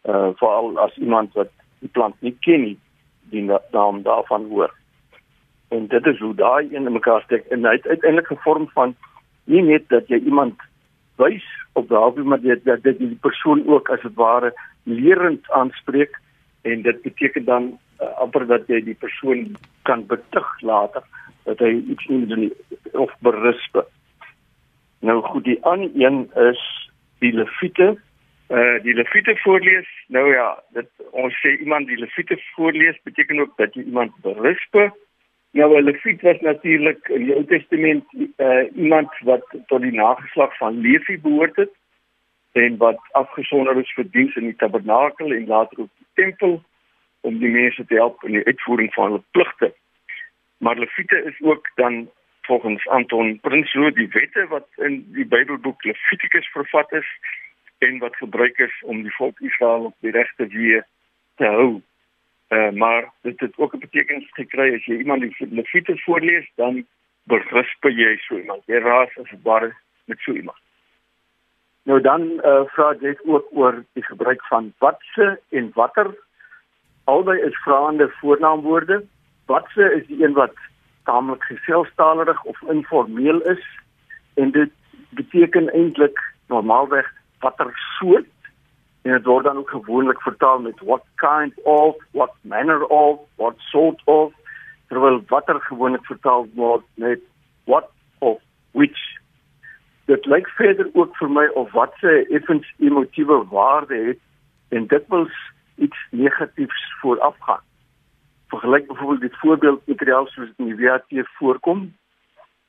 Uh 0.04 0.30
veral 0.36 0.78
as 0.78 0.96
iemand 0.96 1.32
wat 1.32 1.50
die 1.78 1.90
plant 1.92 2.20
nie 2.20 2.36
ken 2.40 2.62
nie, 2.62 2.78
die 3.32 3.44
naam 3.72 4.02
daarvan 4.02 4.46
hoor. 4.50 4.74
En 5.68 5.86
dit 5.88 6.06
is 6.06 6.18
hoe 6.18 6.34
daai 6.34 6.68
een 6.70 6.86
in 6.86 6.92
mekaar 6.92 7.22
steek 7.22 7.46
en 7.54 7.64
hy 7.66 7.76
het 7.78 7.86
uiteindelik 7.86 8.26
gevorm 8.26 8.68
van 8.74 8.94
nie 9.44 9.62
net 9.62 9.88
dat 9.88 10.08
jy 10.08 10.20
iemand 10.22 10.60
wys 11.20 11.46
op 11.72 11.88
daardie 11.88 12.24
maar 12.24 12.40
dit 12.40 12.64
dat 12.64 12.82
dit 12.82 12.98
die 12.98 13.18
persoon 13.26 13.64
ook 13.66 13.90
as 13.90 14.02
dit 14.02 14.14
ware 14.14 14.52
lerend 14.82 15.50
aanspreek 15.50 16.18
en 16.62 16.82
dit 16.82 17.02
beteken 17.02 17.44
dan 17.44 17.66
uh, 18.00 18.08
amper 18.22 18.46
dat 18.46 18.68
jy 18.68 18.80
die 18.84 18.98
persoon 19.00 19.56
kan 19.82 20.06
betug 20.06 20.48
later 20.60 21.02
dat 21.44 21.60
hy 21.60 21.74
iets 21.92 22.06
nie 22.08 22.26
doen 22.26 22.52
of 22.92 23.12
berisp. 23.20 23.82
Nou 25.04 25.20
goed, 25.22 25.44
die 25.44 25.60
ander 25.64 25.90
een 25.92 26.24
is 26.50 26.62
die 27.20 27.32
leviete 27.32 27.94
uh 28.48 28.82
die 28.82 28.94
Lewiete 28.94 29.36
voorlees. 29.42 29.88
Nou 30.08 30.28
ja, 30.34 30.62
dit 30.76 30.88
ons 31.14 31.34
sê 31.42 31.54
iemand 31.62 31.86
die 31.86 31.98
Lewiete 31.98 32.38
voorlees 32.54 32.98
beteken 33.02 33.40
ook 33.40 33.56
dat 33.56 33.74
jy 33.74 33.84
iemand 33.84 34.14
berisp. 34.26 34.74
Nou 35.54 35.70
'n 35.78 35.84
Lewiet 35.84 36.22
was 36.22 36.40
natuurlik 36.40 37.08
in 37.08 37.24
die 37.24 37.34
Ou 37.34 37.44
Testament 37.44 38.04
uh 38.36 38.64
iemand 38.74 39.10
wat 39.20 39.44
tot 39.66 39.82
die 39.82 39.92
nageslag 39.94 40.56
van 40.56 40.80
Levi 40.80 41.18
behoort 41.20 41.56
het 41.56 41.70
en 42.52 42.76
wat 42.76 42.98
afgesonder 43.12 43.78
is 43.78 43.92
vir 43.94 44.10
diens 44.10 44.34
in 44.34 44.44
die 44.50 44.56
tabernakel 44.56 45.32
en 45.32 45.46
later 45.46 45.80
ook 45.80 45.90
die 45.98 46.24
tempel 46.24 46.62
om 47.20 47.38
die 47.38 47.48
mense 47.48 47.86
te 47.86 47.94
help 47.94 48.24
in 48.24 48.32
die 48.32 48.44
uitvoering 48.44 48.92
van 48.94 49.04
hulle 49.04 49.22
pligte. 49.30 49.74
Maar 50.58 50.78
Lewiete 50.78 51.22
is 51.24 51.40
ook 51.40 51.70
dan 51.74 52.10
volgens 52.42 52.88
Anton 52.88 53.40
Prinsloo 53.40 53.90
die 53.90 54.08
wette 54.08 54.46
wat 54.46 54.68
in 54.76 55.06
die 55.12 55.26
Bybelboek 55.26 55.84
Levitikus 55.84 56.48
vervat 56.52 56.92
is 56.92 57.08
en 57.78 57.98
wat 57.98 58.16
gebruik 58.16 58.58
is 58.58 58.82
om 58.82 59.02
die 59.02 59.14
volk 59.14 59.40
Israel 59.40 59.84
op 59.84 59.96
die 60.00 60.10
regte 60.10 60.46
weë 60.46 60.82
te 61.36 61.44
hou. 61.46 61.82
Uh, 62.48 62.70
maar 62.70 63.12
dit 63.22 63.40
het 63.40 63.58
ook 63.58 63.74
'n 63.74 63.78
betekenis 63.78 64.30
gekry 64.32 64.74
as 64.74 64.84
jy 64.84 64.98
iemand 64.98 65.20
die 65.20 65.34
Levitikus 65.38 66.04
voorlees 66.04 66.50
dan 66.54 66.86
berisp 67.22 67.84
jy 67.84 68.16
so 68.16 68.36
iemand. 68.36 68.62
Jy 68.66 68.78
raas 68.78 69.18
as 69.18 69.32
ware 69.42 69.72
met 70.04 70.18
so 70.18 70.32
iemand. 70.32 70.58
Nou 71.82 72.00
dan 72.00 72.22
uh, 72.22 72.64
vra 72.72 72.94
jy 73.00 73.16
ook 73.24 73.46
oor 73.50 73.84
die 73.92 74.04
gebruik 74.04 74.44
van 74.46 74.72
watse 74.78 75.40
en 75.48 75.70
watter 75.74 76.14
albei 77.04 77.40
is 77.40 77.56
vraende 77.64 78.08
voornaamwoorde. 78.20 79.04
Watse 79.46 79.92
is 79.94 80.06
die 80.06 80.24
een 80.24 80.32
wat 80.32 80.54
taamlik 81.04 81.42
geselstalerig 81.42 82.44
of 82.44 82.62
informeel 82.62 83.40
is 83.40 83.64
en 84.34 84.50
dit 84.50 84.70
beteken 85.08 85.72
eintlik 85.72 86.20
normaalweg 86.46 87.12
watter 87.40 87.72
soort 87.98 88.28
en 89.04 89.12
dit 89.12 89.26
word 89.28 89.44
dan 89.44 89.60
ook 89.60 89.70
gewoonlik 89.70 90.20
vertaal 90.24 90.60
met 90.64 90.80
what 90.80 91.04
kind 91.20 91.52
of, 91.64 91.96
what 92.16 92.32
manner 92.40 92.84
of, 92.86 93.20
what 93.40 93.58
sort 93.70 94.00
of 94.04 94.32
terwyl 94.88 95.20
watter 95.28 95.60
gewoonlik 95.68 96.04
vertaal 96.04 96.46
word 96.54 96.84
met 96.94 97.20
what 97.64 97.90
of 98.18 98.40
which 98.72 99.02
dit 100.10 100.26
lyk 100.26 100.48
verder 100.56 100.88
ook 100.92 101.16
vir 101.16 101.30
my 101.30 101.44
of 101.60 101.70
wat 101.72 101.92
se 102.00 102.16
effens 102.38 102.72
emotiewe 102.78 103.44
waarde 103.52 104.00
het 104.08 104.20
en 104.68 104.86
dit 104.86 105.08
wil 105.08 105.28
iets 105.76 106.06
negatiefs 106.10 106.82
voorafgaan 107.00 107.64
vergelyk 108.54 108.86
byvoorbeeld 108.86 109.20
dit 109.20 109.38
voorbeeld 109.38 109.86
materiaal 109.86 110.26
soos 110.26 110.48
in 110.56 110.64
die 110.64 110.86
WAT 110.86 111.26
voorkom. 111.38 111.96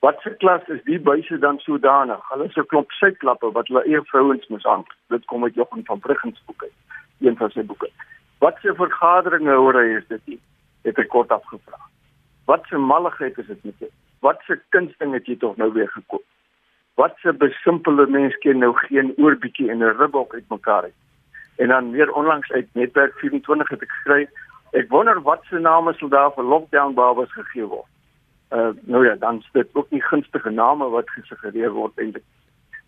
Wat 0.05 0.21
se 0.21 0.35
klas 0.37 0.67
is 0.67 0.83
die 0.85 0.99
buise 0.99 1.37
dan 1.39 1.57
sodanig? 1.59 2.21
Hulle 2.29 2.45
'n 2.45 2.65
klop 2.71 2.91
syklappe 2.91 3.51
wat 3.51 3.67
hulle 3.67 3.83
eie 3.83 4.01
vrouens 4.01 4.47
moet 4.47 4.65
aan. 4.65 4.83
Dit 5.09 5.25
kom 5.25 5.43
uit 5.43 5.53
Johan 5.53 5.85
van 5.85 5.99
Bruggen 5.99 6.33
se 6.35 6.41
boeke, 6.45 6.69
een 7.19 7.37
van 7.37 7.49
sy 7.49 7.63
boeke. 7.63 7.89
Wat 8.39 8.57
se 8.61 8.75
vergaderinge 8.75 9.55
hoor 9.55 9.73
hy 9.73 9.95
is 9.97 10.07
dit 10.07 10.21
nie? 10.25 10.39
Het 10.83 10.97
ek 10.97 11.09
kort 11.09 11.31
afgevra. 11.31 11.79
Wat 12.45 12.65
se 12.69 12.77
malligheid 12.77 13.37
is 13.37 13.47
dit 13.47 13.63
met 13.63 13.79
jou? 13.79 13.89
Wat 14.19 14.41
se 14.45 14.59
kunsting 14.69 15.13
het 15.13 15.25
jy 15.25 15.37
tog 15.37 15.57
nou 15.57 15.71
weer 15.73 15.89
gekoop? 15.89 16.25
Wat 16.95 17.17
se 17.17 17.33
besimpelde 17.33 18.07
mens 18.07 18.37
ken 18.37 18.57
nou 18.57 18.73
geen 18.75 19.13
oorbietjie 19.17 19.71
en 19.71 19.83
'n 19.83 19.97
ribbok 19.97 20.33
uitmekaar 20.33 20.83
uit? 20.83 20.99
En 21.57 21.67
dan 21.67 21.91
weer 21.91 22.11
onlangs 22.11 22.51
uit 22.51 22.67
netwerk 22.73 23.13
24 23.19 23.69
het 23.69 23.81
ek 23.81 23.91
geskryf 23.91 24.29
Ek 24.71 24.89
wonder 24.89 25.21
wat 25.21 25.43
se 25.49 25.59
name 25.59 25.93
sou 25.93 26.09
daar 26.09 26.33
vir 26.35 26.43
lockdown 26.43 26.93
babas 26.93 27.31
gegee 27.31 27.63
word. 27.63 27.94
Uh 28.51 28.73
nou 28.81 29.05
ja, 29.05 29.15
dan 29.15 29.37
is 29.37 29.49
dit 29.51 29.67
ook 29.73 29.89
nie 29.89 30.01
gunstige 30.01 30.49
name 30.49 30.89
wat 30.89 31.09
gesuggereer 31.09 31.71
word 31.71 31.97
eintlik. 31.97 32.23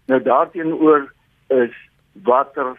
Nou 0.05 0.21
daarteenoor 0.21 1.13
is 1.47 1.75
water 2.23 2.77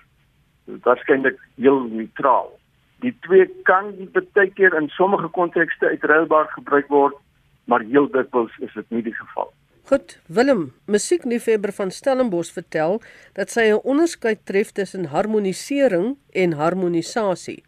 waarskynlik 0.64 1.38
heel 1.54 1.80
neutraal. 1.80 2.58
Die 3.00 3.14
twee 3.20 3.46
kan 3.62 3.92
baie 4.12 4.50
keer 4.50 4.74
in 4.74 4.88
sommige 4.88 5.28
kontekste 5.28 5.86
uitruilbaar 5.86 6.48
gebruik 6.54 6.88
word, 6.88 7.14
maar 7.64 7.80
heel 7.80 8.10
dikwels 8.10 8.54
is 8.58 8.74
dit 8.74 8.90
nie 8.90 9.02
die 9.02 9.14
geval. 9.14 9.52
Goed, 9.88 10.18
Willem, 10.26 10.72
musiekliefhebber 10.84 11.72
van 11.72 11.90
Stellenbosch 11.90 12.52
vertel 12.52 13.00
dat 13.32 13.50
sy 13.50 13.70
'n 13.72 13.80
onderskeid 13.84 14.44
tref 14.44 14.70
tussen 14.70 15.04
harmonisering 15.04 16.16
en 16.32 16.52
harmonisasie. 16.52 17.62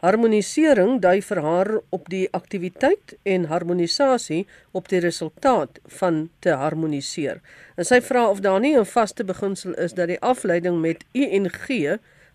Harmonisering 0.00 1.00
dui 1.00 1.20
vir 1.20 1.40
haar 1.44 1.68
op 1.92 2.06
die 2.08 2.26
aktiwiteit 2.32 3.18
en 3.28 3.44
harmonisasie 3.50 4.46
op 4.72 4.88
die 4.88 5.00
resultaat 5.04 5.80
van 6.00 6.30
te 6.40 6.54
harmoniseer. 6.56 7.42
En 7.76 7.84
sy 7.84 8.00
vra 8.00 8.22
of 8.30 8.40
daar 8.40 8.60
nie 8.60 8.78
'n 8.78 8.84
vaste 8.84 9.24
beginsel 9.24 9.74
is 9.74 9.92
dat 9.92 10.08
die 10.08 10.20
afleiding 10.20 10.80
met 10.80 11.04
ing 11.12 11.50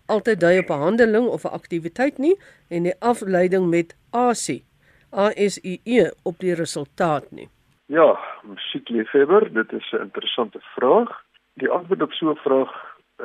altyd 0.06 0.40
dui 0.40 0.58
op 0.58 0.70
'n 0.70 0.82
handeling 0.86 1.26
of 1.26 1.44
'n 1.44 1.56
aktiwiteit 1.60 2.18
nie 2.18 2.36
en 2.68 2.82
die 2.82 3.00
afleiding 3.00 3.70
met 3.70 3.96
asi 4.10 4.62
ASIE 5.10 6.10
op 6.22 6.38
die 6.38 6.54
resultaat 6.54 7.30
nie. 7.30 7.48
Ja, 7.86 8.18
musiekliefhebber, 8.42 9.52
dit 9.52 9.72
is 9.72 9.92
'n 9.92 10.02
interessante 10.02 10.60
vraag. 10.60 11.24
Die 11.54 11.70
antwoord 11.70 12.02
op 12.02 12.12
so 12.12 12.30
'n 12.30 12.36
vraag 12.36 12.72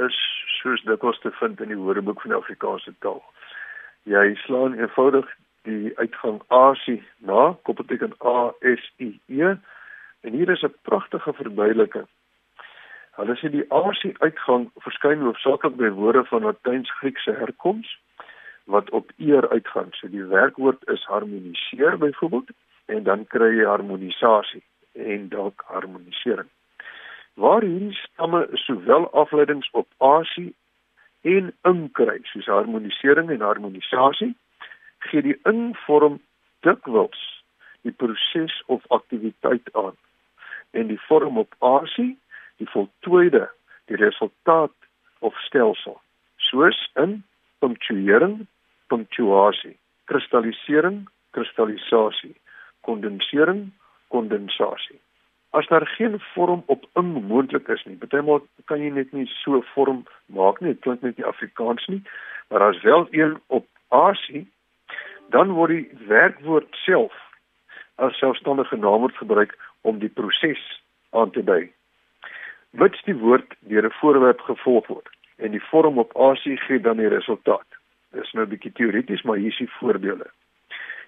is 0.07 0.17
soos 0.62 0.83
dit 0.83 1.01
was 1.01 1.19
te 1.19 1.31
vind 1.31 1.62
in 1.62 1.67
die 1.67 1.77
Woordeboek 1.77 2.21
van 2.21 2.29
die 2.29 2.39
Afrikaanse 2.39 2.93
taal 3.00 3.24
jy 4.03 4.36
slaan 4.46 4.77
eenvoudig 4.79 5.27
die 5.67 5.91
uitgang 5.98 6.41
AC 6.48 7.01
na, 7.17 7.55
koppelteken 7.63 8.13
A 8.25 8.51
S 8.62 8.91
I 9.00 9.20
E. 9.27 9.55
En 10.22 10.34
hier 10.34 10.50
is 10.50 10.63
'n 10.63 10.75
pragtige 10.81 11.34
verduideliking. 11.34 12.08
Hulle 13.12 13.36
sê 13.36 13.50
die 13.51 13.65
AC 13.70 14.15
uitgang 14.20 14.72
verskyn 14.79 15.22
hoofsaaklik 15.22 15.75
by 15.75 15.89
woorde 15.89 16.24
van 16.25 16.43
Latyns-Griekse 16.43 17.31
herkoms 17.31 18.00
wat 18.65 18.89
op 18.89 19.12
eer 19.17 19.50
uitgaan. 19.50 19.89
So 19.91 20.08
die 20.08 20.24
werkwoord 20.24 20.88
is 20.88 21.03
harmoniseer 21.03 21.98
byvoorbeeld 21.98 22.50
en 22.86 23.03
dan 23.03 23.27
kry 23.27 23.51
jy 23.58 23.65
harmonisasie 23.65 24.63
en 24.93 25.29
dalk 25.29 25.63
harmonisering. 25.67 26.50
Waar 27.34 27.62
hierdie 27.62 27.93
stamme 27.93 28.48
sowel 28.53 29.10
afleidings 29.12 29.70
op 29.72 29.88
AC 29.98 30.51
en 31.22 31.54
inkry 31.70 32.20
soos 32.24 32.50
harmonisering 32.50 33.30
en 33.30 33.46
harmonisasie 33.46 34.34
gee 35.10 35.22
die 35.22 35.38
invorm 35.50 36.20
dikwels 36.66 37.22
die 37.86 37.94
proses 38.04 38.56
of 38.66 38.86
aktiwiteit 38.98 39.70
aan 39.74 39.98
en 40.72 40.88
die 40.88 41.01
vorm 41.08 41.38
op 41.38 41.56
asie 41.60 42.13
die 42.62 42.70
voltooide 42.74 43.48
die 43.90 44.00
resultaat 44.01 44.74
of 45.20 45.38
stelsel 45.46 46.00
soos 46.50 46.80
in 47.04 47.22
punctuering 47.60 48.48
punctuasie 48.94 49.78
kristallisering 50.10 51.04
kristallisasie 51.38 52.36
kondensering 52.88 53.70
kondensasie 54.08 55.00
as 55.51 55.67
daar 55.67 55.88
geen 55.88 56.20
vorm 56.20 56.63
op 56.65 56.86
ing 56.93 57.27
moontlik 57.27 57.67
is 57.67 57.84
nie. 57.84 57.98
Partymal 58.00 58.39
kan 58.65 58.79
jy 58.79 58.91
net 58.96 59.12
nie 59.12 59.27
so 59.41 59.60
vorm 59.74 60.05
maak 60.25 60.62
nie. 60.62 60.72
Dit 60.72 60.84
klink 60.86 61.01
net 61.03 61.17
nie 61.20 61.27
Afrikaans 61.27 61.88
nie. 61.91 62.00
Maar 62.48 62.63
as 62.70 62.81
wel 62.88 63.08
een 63.12 63.36
op 63.48 63.67
asie, 63.88 64.46
dan 65.36 65.51
word 65.58 65.75
die 65.75 66.08
werkwoord 66.08 66.72
self 66.86 67.15
as 67.96 68.17
selfstandige 68.20 68.77
naamwoord 68.77 69.17
gebruik 69.20 69.58
om 69.81 70.00
die 70.00 70.10
proses 70.10 70.63
aan 71.10 71.31
te 71.36 71.43
dui. 71.43 71.67
Wits 72.79 73.03
die 73.03 73.15
woord 73.15 73.55
deur 73.60 73.86
'n 73.86 74.00
voorwerp 74.00 74.39
gevolg 74.48 74.88
word 74.88 75.10
en 75.38 75.51
die 75.51 75.63
vorm 75.63 76.00
op 76.00 76.15
asie 76.17 76.58
gee 76.58 76.79
dan 76.79 76.98
die 76.98 77.08
resultaat. 77.08 77.67
Dis 78.12 78.31
nou 78.31 78.46
'n 78.46 78.50
bietjie 78.50 78.72
teoreties, 78.72 79.22
maar 79.22 79.38
hier 79.38 79.51
is 79.51 79.58
die 79.58 79.72
voorbeelde. 79.79 80.31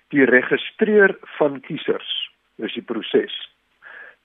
Die 0.08 0.26
registreer 0.26 1.18
van 1.22 1.60
kiesers, 1.60 2.32
dis 2.56 2.74
die 2.74 2.84
proses 2.84 3.53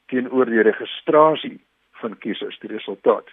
teenoor 0.08 0.50
die 0.50 0.62
registrasie 0.62 1.58
van 2.00 2.16
kiesers 2.22 2.58
die 2.62 2.70
resultaat. 2.72 3.28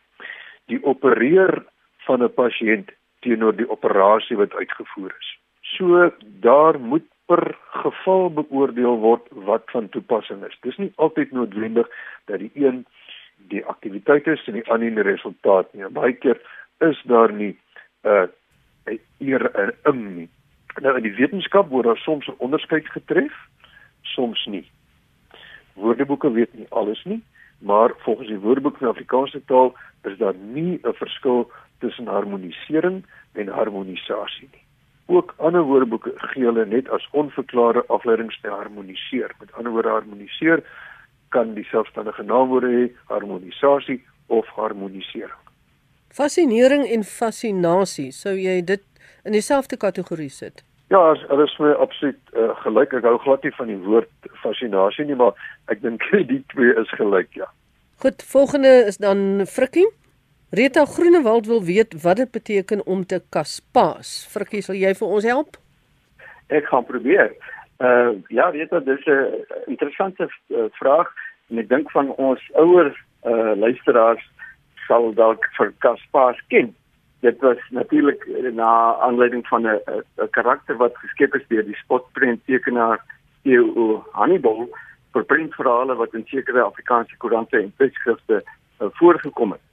Die 0.72 0.82
opereer 0.84 1.64
van 2.06 2.24
'n 2.24 2.34
pasiënt 2.34 2.92
teenoor 3.20 3.56
die 3.56 3.70
operasie 3.70 4.38
wat 4.38 4.54
uitgevoer 4.54 5.16
is. 5.20 5.30
So 5.62 6.12
daar 6.22 6.80
moet 6.80 7.08
per 7.26 7.58
geval 7.82 8.30
beoordeel 8.30 8.98
word 9.02 9.26
wat 9.50 9.64
van 9.74 9.90
toepassing 9.90 10.44
is. 10.46 10.58
Dis 10.62 10.78
nie 10.78 10.92
altyd 10.96 11.32
noodwendig 11.32 11.88
dat 12.26 12.40
die 12.40 12.52
een 12.54 12.86
die 13.38 13.66
aktiwiteit 13.66 14.28
is 14.28 14.48
en 14.48 14.54
die 14.54 14.70
ander 14.70 14.96
die 14.96 15.04
resultaat 15.04 15.74
nie. 15.74 15.88
Baie 15.90 16.14
keer 16.14 16.42
is 16.80 17.02
daar 17.04 17.34
nie 17.34 17.58
'n 18.04 18.30
uh, 18.88 18.98
eer 19.18 19.44
'n 19.54 19.74
ing 19.90 20.16
nie. 20.16 20.30
Nou 20.82 20.96
in 20.96 21.04
die 21.04 21.16
wetenskap 21.16 21.70
word 21.70 21.86
daar 21.86 21.98
soms 21.98 22.28
'n 22.28 22.38
onderskeid 22.38 22.88
getref 22.88 23.34
soms 24.02 24.46
nie 24.46 24.70
Woordeboeke 25.76 26.32
weet 26.32 26.54
nie 26.54 26.68
alles 26.70 27.04
nie, 27.04 27.22
maar 27.60 27.94
volgens 27.98 28.28
die 28.28 28.40
Woordeboek 28.40 28.78
van 28.78 28.88
Afrikaanse 28.88 29.42
taal 29.46 29.74
is 30.04 30.18
daar 30.18 30.36
nie 30.36 30.80
'n 30.84 30.94
verskil 30.94 31.52
tussen 31.80 32.08
harmonisering 32.08 33.04
en 33.34 33.48
harmonisasie 33.48 34.50
nie. 34.52 34.66
Ook 35.06 35.34
ander 35.38 35.62
woordeboeke 35.62 36.14
gee 36.16 36.44
hulle 36.44 36.66
net 36.66 36.90
as 36.90 37.08
onverklare 37.12 37.84
afleidings 37.94 38.40
te 38.42 38.50
harmoniseer. 38.50 39.36
Met 39.40 39.54
ander 39.54 39.72
woorde 39.72 39.90
harmoniseer 39.90 40.64
kan 41.30 41.54
die 41.54 41.66
selfstandige 41.70 42.24
naamwoorde 42.24 42.72
hê 42.74 42.86
harmonisasie 43.12 44.00
of 44.28 44.48
harmonisering. 44.48 45.42
Fascinering 46.10 46.88
en 46.88 47.04
fascinasie, 47.04 48.12
sou 48.12 48.34
jy 48.40 48.62
dit 48.64 48.84
in 49.24 49.36
dieselfde 49.36 49.78
kategorie 49.78 50.30
sit? 50.30 50.64
Ja, 50.88 51.14
dit 51.14 51.40
is 51.40 51.58
my 51.58 51.72
absoluut 51.72 52.20
uh, 52.38 52.52
gelyk. 52.62 52.94
Ek 52.94 53.06
hou 53.08 53.18
glad 53.24 53.44
nie 53.44 53.54
van 53.58 53.72
die 53.72 53.80
woord 53.82 54.30
fascinasie 54.44 55.06
nie, 55.06 55.18
maar 55.18 55.34
ek 55.74 55.82
dink 55.82 56.04
die 56.32 56.44
twee 56.54 56.76
is 56.78 56.92
gelyk, 57.00 57.32
ja. 57.34 57.50
Goed, 58.04 58.24
volgende 58.24 58.84
is 58.86 59.00
dan 59.02 59.46
Frikkie. 59.50 59.88
Rita 60.56 60.86
Groenewald 60.86 61.48
wil 61.50 61.64
weet 61.64 61.96
wat 62.04 62.22
dit 62.22 62.32
beteken 62.32 62.86
om 62.86 63.06
te 63.06 63.22
kaspaas. 63.30 64.28
Frikkie, 64.30 64.62
sal 64.62 64.78
jy 64.78 64.94
vir 64.96 65.16
ons 65.18 65.26
help? 65.26 65.58
Ek 66.54 66.70
gaan 66.70 66.86
probeer. 66.86 67.34
Uh 67.82 68.22
ja, 68.30 68.50
Rita, 68.54 68.80
dis 68.80 69.06
'n 69.06 69.44
interessante 69.68 70.30
uh, 70.30 70.70
vraag 70.80 71.10
en 71.50 71.60
ek 71.60 71.70
dink 71.70 71.92
van 71.92 72.14
ons 72.16 72.40
ouer 72.54 72.94
uh 73.26 73.56
luisteraars 73.58 74.24
sal 74.88 75.14
dalk 75.14 75.44
vir 75.58 75.74
kaspaas 75.80 76.40
ken. 76.48 76.76
Dit 77.26 77.40
was 77.42 77.58
natuurlik 77.70 78.28
na 78.54 78.96
aanleiding 79.02 79.48
van 79.48 79.66
'n 79.66 79.82
karakter 80.30 80.78
wat 80.78 80.98
geskep 80.98 81.36
is 81.36 81.48
deur 81.48 81.66
die 81.66 81.76
spotprenttekenaar 81.76 83.00
Theo 83.44 84.06
Hannibal 84.12 84.70
vir 85.14 85.24
prentverhale 85.24 85.96
wat 85.96 86.14
in 86.14 86.26
sekere 86.26 86.62
Afrikaanse 86.62 87.18
koerante 87.18 87.58
en 87.58 87.74
tydskrifte 87.78 88.44
uh, 88.44 88.88
voorgekom 89.00 89.52
het. 89.52 89.66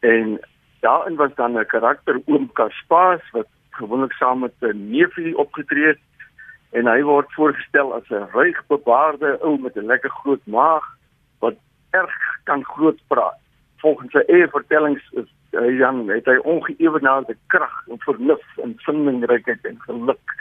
En 0.00 0.40
daarin 0.80 1.16
was 1.16 1.34
dan 1.34 1.58
'n 1.58 1.66
karakter 1.66 2.20
oom 2.26 2.52
Kaspaas 2.52 3.30
wat 3.32 3.48
gewoonlik 3.70 4.12
saam 4.12 4.38
met 4.38 4.54
'n 4.60 4.90
neefie 4.90 5.36
opgetree 5.36 5.86
het 5.86 6.00
en 6.70 6.86
hy 6.86 7.02
word 7.02 7.32
voorgestel 7.32 7.94
as 7.94 8.08
'n 8.08 8.30
ruig 8.32 8.66
bebaarde 8.66 9.38
ou 9.42 9.58
met 9.58 9.76
'n 9.76 9.90
lekker 9.92 10.10
groot 10.10 10.46
maag 10.46 10.86
wat 11.38 11.56
erg 11.90 12.40
kan 12.44 12.64
groot 12.64 13.00
praat. 13.06 13.40
Volgens 13.76 14.12
sy 14.12 14.22
eie 14.26 14.48
vertellings 14.48 15.12
is 15.12 15.28
hy 15.52 15.78
dan 15.78 16.08
het 16.08 16.26
hy 16.26 16.36
ongeëwenaarde 16.42 17.36
krag 17.46 17.86
en 17.88 17.98
vernuf 18.06 18.44
en 18.62 18.76
vindingrykheid 18.86 19.64
en 19.64 19.80
geluk 19.86 20.36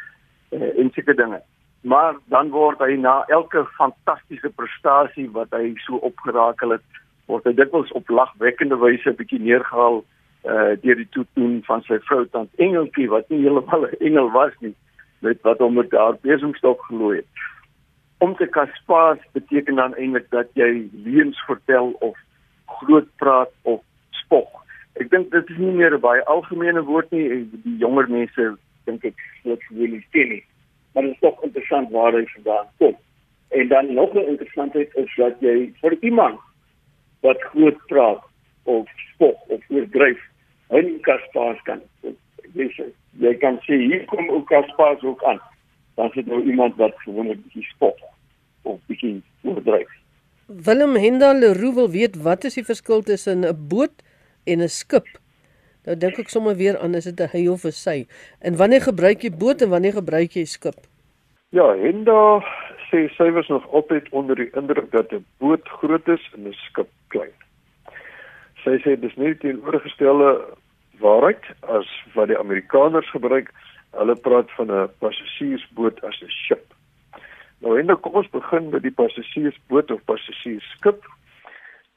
uh, 0.51 0.79
en 0.79 0.91
sulke 0.93 1.15
dinge 1.15 1.41
maar 1.81 2.15
dan 2.25 2.49
word 2.49 2.79
hy 2.83 2.95
na 2.99 3.23
elke 3.27 3.63
fantastiese 3.77 4.51
prestasie 4.55 5.29
wat 5.35 5.53
hy 5.55 5.73
so 5.85 5.99
opgerakel 6.03 6.75
het, 6.75 6.85
word 7.31 7.45
hy 7.47 7.53
dikwels 7.55 7.91
op 7.95 8.09
lagwekkende 8.11 8.75
wyse 8.81 9.09
'n 9.09 9.15
bietjie 9.15 9.39
neergehaal 9.39 10.03
uh 10.47 10.71
deur 10.83 10.95
die 10.95 11.09
toetoen 11.11 11.59
van 11.67 11.81
sy 11.83 11.99
vrou 12.07 12.25
tant 12.25 12.49
Engeltjie 12.57 13.09
wat 13.09 13.29
nie 13.29 13.41
heeltemal 13.43 13.87
'n 13.87 13.99
engel 13.99 14.31
was 14.31 14.53
nie, 14.59 14.75
met 15.19 15.41
wat 15.41 15.59
hom 15.59 15.73
met 15.73 15.91
haar 15.91 16.15
besemstok 16.21 16.83
gelooi 16.87 17.17
het. 17.17 17.27
Om 18.19 18.35
te 18.35 18.47
kaspaas 18.47 19.19
beteken 19.31 19.75
dan 19.75 19.95
eintlik 19.95 20.29
dat 20.29 20.47
jy 20.53 20.89
leuns 20.91 21.39
vertel 21.47 21.91
of 21.99 22.17
groot 22.65 23.07
praat 23.17 23.51
of 23.61 23.81
spog. 24.09 24.47
Ek 24.99 25.09
dink 25.09 25.31
dit 25.31 25.49
is 25.49 25.57
nie 25.57 25.71
meer 25.71 25.97
baie 25.97 26.23
algemene 26.25 26.81
woord 26.83 27.11
nie, 27.11 27.47
die 27.63 27.77
jonger 27.77 28.07
mense 28.07 28.55
dink 28.85 29.05
ek 29.05 29.15
slegs 29.41 29.67
wil 29.71 29.99
sê 30.11 30.25
nie 30.27 30.43
maar 30.93 31.03
dit 31.03 31.11
is 31.11 31.19
tog 31.19 31.43
interessant 31.43 31.91
waar 31.91 32.13
hy 32.13 32.25
vandaan 32.33 32.67
kom. 32.77 32.95
En 33.47 33.67
dan 33.67 33.93
nog 33.93 34.13
'n 34.13 34.29
interessantheid 34.33 34.95
is 34.95 35.15
dat 35.15 35.35
jy 35.39 35.73
vir 35.81 35.97
iemand 35.99 36.39
wat 37.19 37.41
groot 37.41 37.85
praat 37.85 38.23
of 38.63 38.87
spog 39.13 39.37
of 39.47 39.61
oordryf, 39.67 40.19
hy 40.67 40.81
nie 40.81 40.99
kaspaas 40.99 41.61
kan. 41.63 41.81
Sê 42.55 42.91
jy 43.19 43.33
kan 43.37 43.57
sê 43.57 43.73
hier 43.73 44.05
kom 44.05 44.29
ook 44.29 44.47
kaspaas 44.47 45.01
ook 45.01 45.23
aan. 45.23 45.39
Dan 45.95 46.09
sit 46.09 46.25
nou 46.25 46.43
iemand 46.43 46.75
wat 46.75 46.93
gewoonlik 46.95 47.43
bietjie 47.43 47.63
spog 47.63 47.95
of 48.61 48.79
bietjie 48.85 49.21
oordryf. 49.41 49.89
Willem 50.45 50.95
Hendal 50.95 51.35
Leroux 51.35 51.73
wil 51.75 51.89
weet 51.89 52.15
wat 52.15 52.43
is 52.43 52.53
die 52.53 52.65
verskil 52.65 53.01
tussen 53.01 53.45
'n 53.45 53.67
boot 53.67 54.03
en 54.45 54.61
'n 54.61 54.69
skip? 54.69 55.07
Nou 55.85 55.95
dink 55.97 56.19
ek 56.19 56.29
sommer 56.29 56.55
weer 56.55 56.77
aan 56.77 56.95
is 56.95 57.03
dit 57.03 57.19
'n 57.19 57.29
hy 57.31 57.47
of 57.47 57.65
'n 57.65 57.71
sy. 57.71 58.07
En 58.41 58.55
wanneer 58.55 58.81
gebruik 58.81 59.21
jy 59.21 59.31
boot 59.31 59.61
en 59.61 59.69
wanneer 59.69 59.93
gebruik 59.93 60.31
jy 60.31 60.45
skip? 60.45 60.75
Ja, 61.49 61.73
Henda 61.73 62.43
sê 62.89 63.09
sy 63.17 63.31
was 63.31 63.47
nog 63.47 63.65
altyd 63.71 64.09
onder 64.09 64.35
die 64.35 64.49
indruk 64.53 64.91
dat 64.91 65.11
'n 65.11 65.25
boot 65.37 65.67
groot 65.67 66.07
is 66.07 66.29
en 66.33 66.47
'n 66.47 66.53
skip 66.53 66.89
klein. 67.07 67.33
Sy 68.63 68.77
sê 68.83 68.99
dis 68.99 69.15
nie 69.15 69.35
teenoorgestelde 69.35 70.57
waarheid 70.99 71.43
as 71.61 71.87
wat 72.13 72.27
die 72.27 72.37
Amerikaners 72.37 73.09
gebruik. 73.09 73.51
Hulle 73.91 74.15
praat 74.15 74.51
van 74.51 74.71
'n 74.71 74.89
passasiersboot 74.99 76.03
as 76.03 76.21
'n 76.21 76.29
ship. 76.29 76.73
Nou 77.61 77.77
Henda, 77.77 77.95
kom 77.95 78.13
ons 78.13 78.29
begin 78.29 78.69
met 78.69 78.81
die 78.81 78.91
passasiersboot 78.91 79.91
of 79.91 80.03
passasiersskip. 80.05 81.03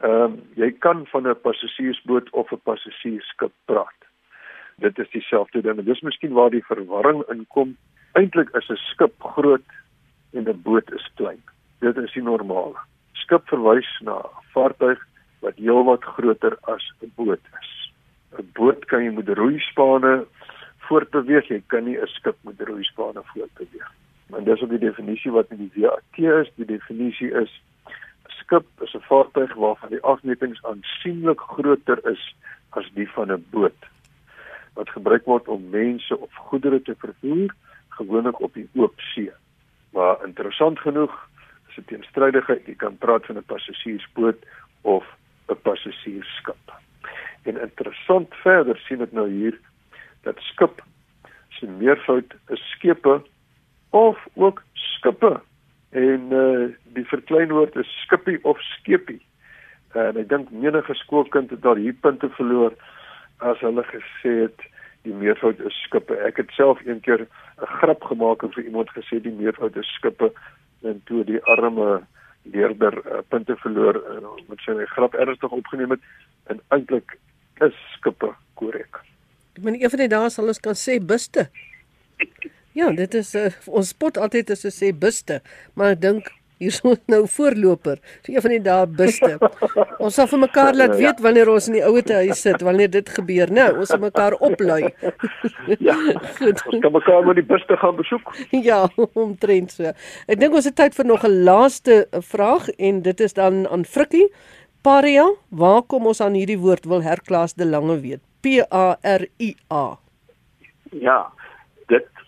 Ehm 0.03 0.23
um, 0.23 0.33
jy 0.59 0.71
kan 0.83 1.07
van 1.07 1.29
'n 1.29 1.41
passasiersboot 1.41 2.31
of 2.31 2.53
'n 2.53 2.61
passasiersskip 2.63 3.53
praat. 3.65 4.01
Dit 4.77 4.99
is 4.99 5.11
dieselfde 5.11 5.63
ding. 5.63 5.85
Dis 5.85 6.01
miskien 6.01 6.33
waar 6.33 6.51
die 6.51 6.65
verwarring 6.65 7.23
inkom. 7.31 7.77
Eintlik 8.13 8.51
is 8.57 8.69
'n 8.69 8.77
skip 8.77 9.15
groot 9.23 9.69
en 10.33 10.49
'n 10.49 10.63
boot 10.63 10.93
is 10.93 11.11
klein. 11.15 11.43
Dit 11.79 11.97
is 11.97 12.13
die 12.13 12.23
normale. 12.23 12.79
Skip 13.13 13.49
verwys 13.49 14.01
na 14.01 14.17
'n 14.19 14.29
vaartuig 14.55 14.99
wat 15.41 15.57
heelwat 15.57 16.05
groter 16.05 16.59
as 16.63 16.93
'n 17.03 17.13
boot 17.15 17.45
is. 17.61 17.93
'n 18.39 18.51
Boot 18.55 18.85
kan 18.85 19.05
jy 19.05 19.11
met 19.11 19.29
roeispane 19.29 20.27
voortbeweeg, 20.79 21.49
jy 21.49 21.63
kan 21.67 21.85
nie 21.85 21.99
'n 21.99 22.07
skip 22.07 22.37
met 22.45 22.61
roeispane 22.61 23.23
voortbeweeg. 23.23 23.91
Maar 24.31 24.45
dis 24.45 24.63
ook 24.63 24.71
die 24.71 24.89
definisie 24.89 25.31
wat 25.31 25.51
in 25.51 25.57
die 25.57 25.73
WAT 25.75 26.19
is. 26.19 26.51
Die 26.57 26.67
definisie 26.67 27.31
is 27.31 27.63
skip 28.53 28.83
is 28.83 28.95
'n 28.95 29.09
vaartuig 29.09 29.55
waarvan 29.55 29.89
die 29.89 30.03
afmetings 30.03 30.65
aansienlik 30.65 31.41
groter 31.41 31.99
is 32.11 32.35
as 32.71 32.91
die 32.95 33.11
van 33.11 33.33
'n 33.33 33.47
boot 33.51 33.83
wat 34.75 34.89
gebruik 34.89 35.25
word 35.25 35.49
om 35.49 35.71
mense 35.71 36.19
of 36.19 36.35
goedere 36.35 36.83
te 36.83 36.95
vervoer, 36.99 37.55
gewoonlik 37.89 38.41
op 38.41 38.55
die 38.55 38.69
oop 38.75 39.01
see. 39.01 39.33
Maar 39.91 40.25
interessant 40.25 40.79
genoeg 40.79 41.29
is 41.69 41.75
dit 41.75 41.87
teenstrydigheid, 41.87 42.67
jy 42.67 42.75
kan 42.75 42.97
praat 42.99 43.27
van 43.27 43.37
'n 43.37 43.45
passasiersboot 43.45 44.45
of 44.81 45.05
'n 45.49 45.61
passasiersskip. 45.63 46.73
En 47.43 47.61
interessant 47.61 48.35
verder 48.35 48.77
sien 48.77 49.01
ek 49.01 49.13
nou 49.13 49.29
hier 49.29 49.59
dat 50.23 50.37
skip 50.39 50.83
se 51.49 51.67
meervoud 51.67 52.35
is 52.49 52.71
skepe 52.71 53.23
of 53.91 54.19
ook 54.35 54.63
skippe 54.73 55.41
en 55.93 56.33
uh, 56.33 56.69
die 56.97 57.05
verkleinwoord 57.05 57.77
is 57.77 57.91
skippie 58.03 58.39
of 58.49 58.61
skepie. 58.79 59.21
En 59.93 60.17
ek 60.17 60.29
dink 60.31 60.51
menige 60.51 60.95
skoolkind 60.97 61.53
het 61.53 61.61
daar 61.65 61.81
hier 61.81 61.97
punte 62.01 62.31
verloor 62.39 62.73
as 63.45 63.61
hulle 63.61 63.85
gesê 63.91 64.33
het 64.47 64.65
die 65.05 65.13
meervoud 65.13 65.61
is 65.67 65.77
skippe. 65.85 66.17
Ek 66.25 66.39
het 66.41 66.51
self 66.57 66.81
een 66.87 67.01
keer 67.05 67.27
'n 67.27 67.71
grap 67.79 68.05
gemaak 68.09 68.43
en 68.43 68.53
vir 68.53 68.65
iemand 68.65 68.91
gesê 68.97 69.21
die 69.21 69.37
meervoud 69.37 69.77
is 69.77 69.95
skippe 69.99 70.33
en 70.83 71.03
toe 71.05 71.25
die 71.25 71.43
arme 71.45 72.03
leerder 72.43 72.95
uh, 73.07 73.21
punte 73.29 73.57
verloor 73.57 74.01
en 74.17 74.23
uh, 74.23 74.39
met 74.49 74.59
sy 74.65 74.73
grap 74.95 75.15
ernstig 75.15 75.51
opgeneem 75.51 75.91
het 75.91 76.01
en 76.51 76.61
eintlik 76.69 77.19
is 77.61 77.77
skippe 77.97 78.33
korrek. 78.55 79.03
Ek 79.57 79.63
meen 79.63 79.83
een 79.83 79.91
van 79.91 79.99
die 79.99 80.09
dae 80.09 80.31
sal 80.31 80.49
ons 80.49 80.63
kan 80.63 80.75
sê 80.79 80.99
buste. 80.99 81.51
Ja, 82.73 82.91
dit 82.97 83.15
is 83.15 83.35
uh, 83.35 83.51
ons 83.67 83.89
spot 83.93 84.19
altyd 84.19 84.51
as 84.55 84.65
ons 84.65 84.79
sê 84.83 84.93
buste, 84.97 85.43
maar 85.75 85.97
ek 85.97 86.01
dink 86.01 86.31
hier 86.63 86.71
is 86.71 86.81
nou 87.13 87.23
voorloper. 87.29 87.99
So 88.23 88.33
een 88.33 88.45
van 88.45 88.55
die 88.55 88.61
dae 88.63 88.87
buste. 88.87 89.37
Ons 90.03 90.17
sal 90.19 90.29
vir 90.31 90.43
mekaar 90.45 90.77
laat 90.79 90.95
weet 90.99 91.21
wanneer 91.23 91.51
ons 91.53 91.69
in 91.71 91.77
die 91.77 91.85
ouete 91.87 92.17
huis 92.25 92.41
sit, 92.43 92.63
wanneer 92.67 92.91
dit 92.91 93.11
gebeur, 93.17 93.51
né? 93.51 93.69
Nou, 93.69 93.83
ons 93.83 93.93
sal 93.93 94.01
mekaar 94.03 94.35
oplui. 94.43 94.89
ja. 95.89 95.95
Goed. 96.39 96.63
Ons 96.73 96.83
kan 96.83 96.95
mekaar 96.97 97.29
met 97.29 97.39
die 97.39 97.47
buste 97.47 97.79
gaan 97.79 97.95
besoek. 97.99 98.33
Ja, 98.67 98.81
omtrent 99.15 99.75
so. 99.77 99.93
Ek 100.27 100.41
dink 100.43 100.57
ons 100.59 100.67
het 100.67 100.75
tyd 100.79 100.99
vir 100.99 101.07
nog 101.07 101.27
'n 101.27 101.45
laaste 101.47 102.01
eh, 102.03 102.23
vraag 102.33 102.67
en 102.79 103.03
dit 103.07 103.21
is 103.21 103.39
dan 103.39 103.63
aan 103.69 103.87
Frikkie. 103.87 104.27
Paria, 104.83 105.29
waar 105.51 105.83
kom 105.87 106.11
ons 106.11 106.21
aan 106.21 106.35
hierdie 106.35 106.59
woord 106.59 106.89
wil 106.91 107.03
herklaas 107.07 107.55
de 107.55 107.67
lange 107.67 108.01
weet? 108.03 108.23
P 108.43 108.59
A 108.67 108.99
R 109.07 109.29
I 109.39 109.55
A. 109.71 109.99
Ja, 110.91 111.31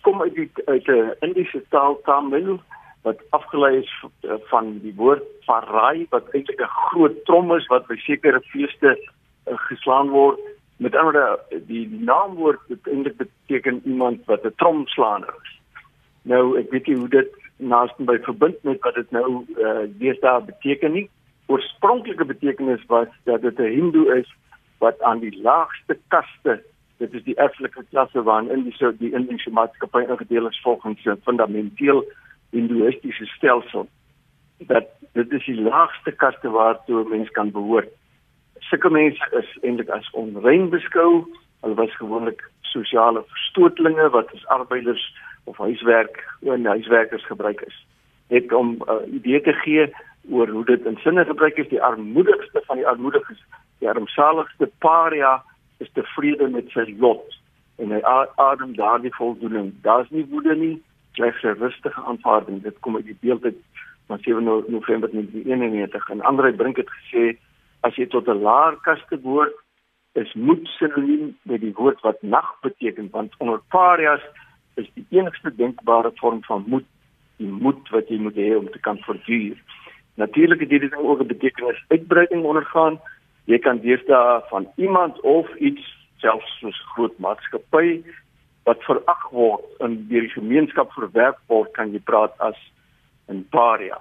kom 0.05 0.21
uit 0.21 0.35
die 0.35 0.49
uit 0.65 0.87
'n 0.87 1.13
Indiese 1.25 1.61
taal 1.69 1.99
Tamil 2.05 2.59
wat 3.05 3.21
afgelei 3.37 3.77
is 3.77 3.91
eh, 4.03 4.37
van 4.51 4.79
die 4.81 4.93
woord 4.97 5.23
parai 5.45 6.05
wat 6.09 6.29
eintlik 6.33 6.61
'n 6.61 6.77
groot 6.89 7.25
trom 7.25 7.55
is 7.55 7.67
wat 7.73 7.87
by 7.87 7.97
sekere 7.97 8.41
feeste 8.51 8.91
uh, 8.97 9.57
geslaan 9.69 10.09
word. 10.09 10.39
Met 10.77 10.95
ander 10.95 11.39
die 11.67 11.87
naamwoord 11.89 12.61
eintlik 12.69 13.17
beteken 13.17 13.81
iemand 13.85 14.25
wat 14.25 14.45
'n 14.45 14.53
tromslaander 14.61 15.33
is. 15.43 15.53
Nou, 16.21 16.57
ek 16.59 16.71
weet 16.71 16.87
nie 16.87 16.97
hoe 16.97 17.09
dit 17.09 17.31
naaste 17.57 18.03
by 18.03 18.17
verbind 18.21 18.63
met 18.63 18.81
wat 18.81 18.95
dit 18.95 19.11
nou 19.11 19.45
uh, 19.57 19.69
eh, 19.69 19.89
deesdae 19.99 20.41
beteken 20.41 20.91
nie. 20.91 21.09
Oorspronklike 21.45 22.25
betekenis 22.25 22.85
was 22.87 23.07
dat 23.23 23.41
dit 23.41 23.59
'n 23.59 23.75
hindoe 23.77 24.17
is 24.17 24.29
wat 24.77 25.01
aan 25.01 25.19
die 25.19 25.41
laagste 25.41 25.97
kaste 26.07 26.63
dit 26.97 27.13
is 27.13 27.23
die 27.23 27.35
erflike 27.35 27.83
klasse 27.89 28.23
waarin 28.23 28.63
die 28.63 28.75
so 28.77 28.91
die 28.91 29.11
Indiese 29.13 29.51
maatskappy 29.51 30.05
ingedeel 30.07 30.47
is 30.47 30.61
volgens 30.63 31.05
'n 31.05 31.21
fundamenteel 31.23 32.03
hindoeïstiese 32.51 33.25
stelsel 33.25 33.87
dat 34.59 34.87
dit 35.13 35.31
is 35.31 35.45
die 35.45 35.61
laagste 35.61 36.11
kaste 36.11 36.49
waartoe 36.49 37.03
'n 37.03 37.09
mens 37.09 37.29
kan 37.29 37.51
behoort. 37.51 37.89
sulke 38.59 38.89
mense 38.89 39.25
is 39.31 39.57
eintlik 39.61 39.89
as 39.89 40.09
onrein 40.11 40.69
beskou. 40.69 41.25
Hulle 41.61 41.75
was 41.75 41.95
gewoonlik 41.95 42.41
sosiale 42.61 43.23
verstootlinge 43.27 44.09
wat 44.09 44.33
as 44.33 44.45
arbeiders 44.45 45.03
of 45.43 45.57
huiswerk 45.57 46.23
en 46.41 46.65
huiswerkers 46.65 47.25
gebruik 47.25 47.61
is. 47.61 47.85
Net 48.27 48.53
om 48.53 48.67
'n 48.71 48.81
uh, 48.89 49.13
idee 49.13 49.41
te 49.41 49.53
gee 49.53 49.93
oor 50.29 50.47
hoe 50.47 50.65
dit 50.65 50.85
in 50.85 50.97
sinne 51.03 51.25
gebruik 51.25 51.57
is, 51.57 51.69
die 51.69 51.81
armoedigste 51.81 52.61
van 52.65 52.77
die 52.77 52.87
armoediges, 52.87 53.43
die 53.79 53.89
armsaligste 53.89 54.71
paria 54.79 55.43
is 55.77 55.89
tevrede 55.93 56.47
met 56.47 56.69
sy 56.69 56.95
lot 56.99 57.39
en 57.77 57.91
hy 57.91 58.01
adem 58.35 58.75
daardie 58.75 59.13
voldoening. 59.15 59.73
Daar's 59.83 60.09
nie 60.09 60.25
woede 60.31 60.55
nie, 60.55 60.81
slegs 61.13 61.43
'n 61.43 61.59
rustige 61.59 62.01
aanvaarding. 62.01 62.61
Dit 62.63 62.79
kom 62.79 62.95
uit 62.95 63.05
die 63.05 63.17
beeld 63.19 63.43
uit 63.43 63.59
van 64.07 64.19
7 64.21 64.43
November 64.43 65.09
1991 65.11 66.09
en 66.09 66.21
ander 66.21 66.45
het 66.45 66.55
bring 66.55 66.75
dit 66.75 66.89
gesê 66.89 67.37
as 67.81 67.95
jy 67.95 68.07
tot 68.07 68.27
'n 68.27 68.41
laer 68.41 68.75
kaste 68.81 69.17
behoort 69.17 69.55
is 70.13 70.33
moed 70.33 70.67
sinoniem 70.67 71.37
met 71.41 71.61
die 71.61 71.73
woord 71.73 72.01
wat 72.01 72.21
nag 72.21 72.59
beteken 72.61 73.07
want 73.11 73.33
onder 73.37 73.59
parias 73.69 74.21
is 74.75 74.87
die 74.93 75.05
enigste 75.09 75.55
denkbare 75.55 76.11
vorm 76.15 76.43
van 76.43 76.63
moed 76.67 76.85
die 77.37 77.51
moed 77.51 77.89
wat 77.89 78.07
jy 78.07 78.17
moet 78.17 78.37
hê 78.39 78.55
om 78.55 78.69
te 78.71 78.79
kan 78.79 78.97
verduur. 78.97 79.57
Natuurlik 80.15 80.59
het 80.63 80.69
hierdie 80.69 80.89
ding 80.89 81.01
ook 81.01 81.21
'n 81.21 81.27
betekenis 81.27 81.83
uitbreiding 81.87 82.43
ondergaan. 82.43 82.99
Jy 83.45 83.59
kan 83.61 83.79
deesdae 83.79 84.41
van 84.49 84.67
iemand 84.75 85.19
of 85.21 85.49
iets 85.55 85.83
selfs 86.17 86.59
soos 86.59 86.77
groot 86.93 87.17
maatskappy 87.21 88.01
wat 88.65 88.81
verag 88.87 89.25
word 89.31 89.65
in 89.85 89.99
die 90.09 90.25
gemeenskap 90.33 90.93
verwerp 90.97 91.37
word, 91.51 91.69
kan 91.77 91.93
jy 91.93 92.01
praat 92.01 92.33
as 92.39 92.57
'n 93.29 93.45
paria. 93.51 93.99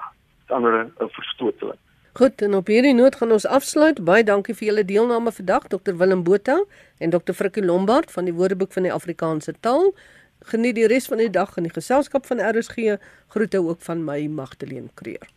Is 0.48 0.56
'n 0.56 1.08
verstoteling. 1.08 1.80
Goed, 2.14 2.42
en 2.42 2.54
op 2.54 2.68
hierdie 2.70 2.94
noot 2.94 3.16
gaan 3.18 3.32
ons 3.34 3.46
afsluit. 3.46 4.04
Baie 4.06 4.22
dankie 4.22 4.54
vir 4.54 4.68
julle 4.68 4.84
deelname 4.86 5.32
vandag, 5.32 5.66
Dr 5.66 5.96
Willem 5.98 6.22
Botha 6.22 6.60
en 6.98 7.10
Dr 7.10 7.34
Frikkie 7.34 7.64
Lombard 7.64 8.12
van 8.14 8.24
die 8.24 8.34
Woordeboek 8.36 8.72
van 8.72 8.86
die 8.86 8.92
Afrikaanse 8.92 9.54
Taal. 9.60 9.90
Geniet 10.52 10.78
die 10.78 10.86
res 10.86 11.10
van 11.10 11.18
die 11.18 11.30
dag 11.30 11.56
in 11.56 11.66
die 11.66 11.74
geselskap 11.74 12.26
van 12.30 12.38
RSG. 12.38 13.00
Groete 13.34 13.58
ook 13.58 13.82
van 13.82 14.04
my 14.06 14.26
Magdalene 14.30 14.94
Creer. 14.94 15.34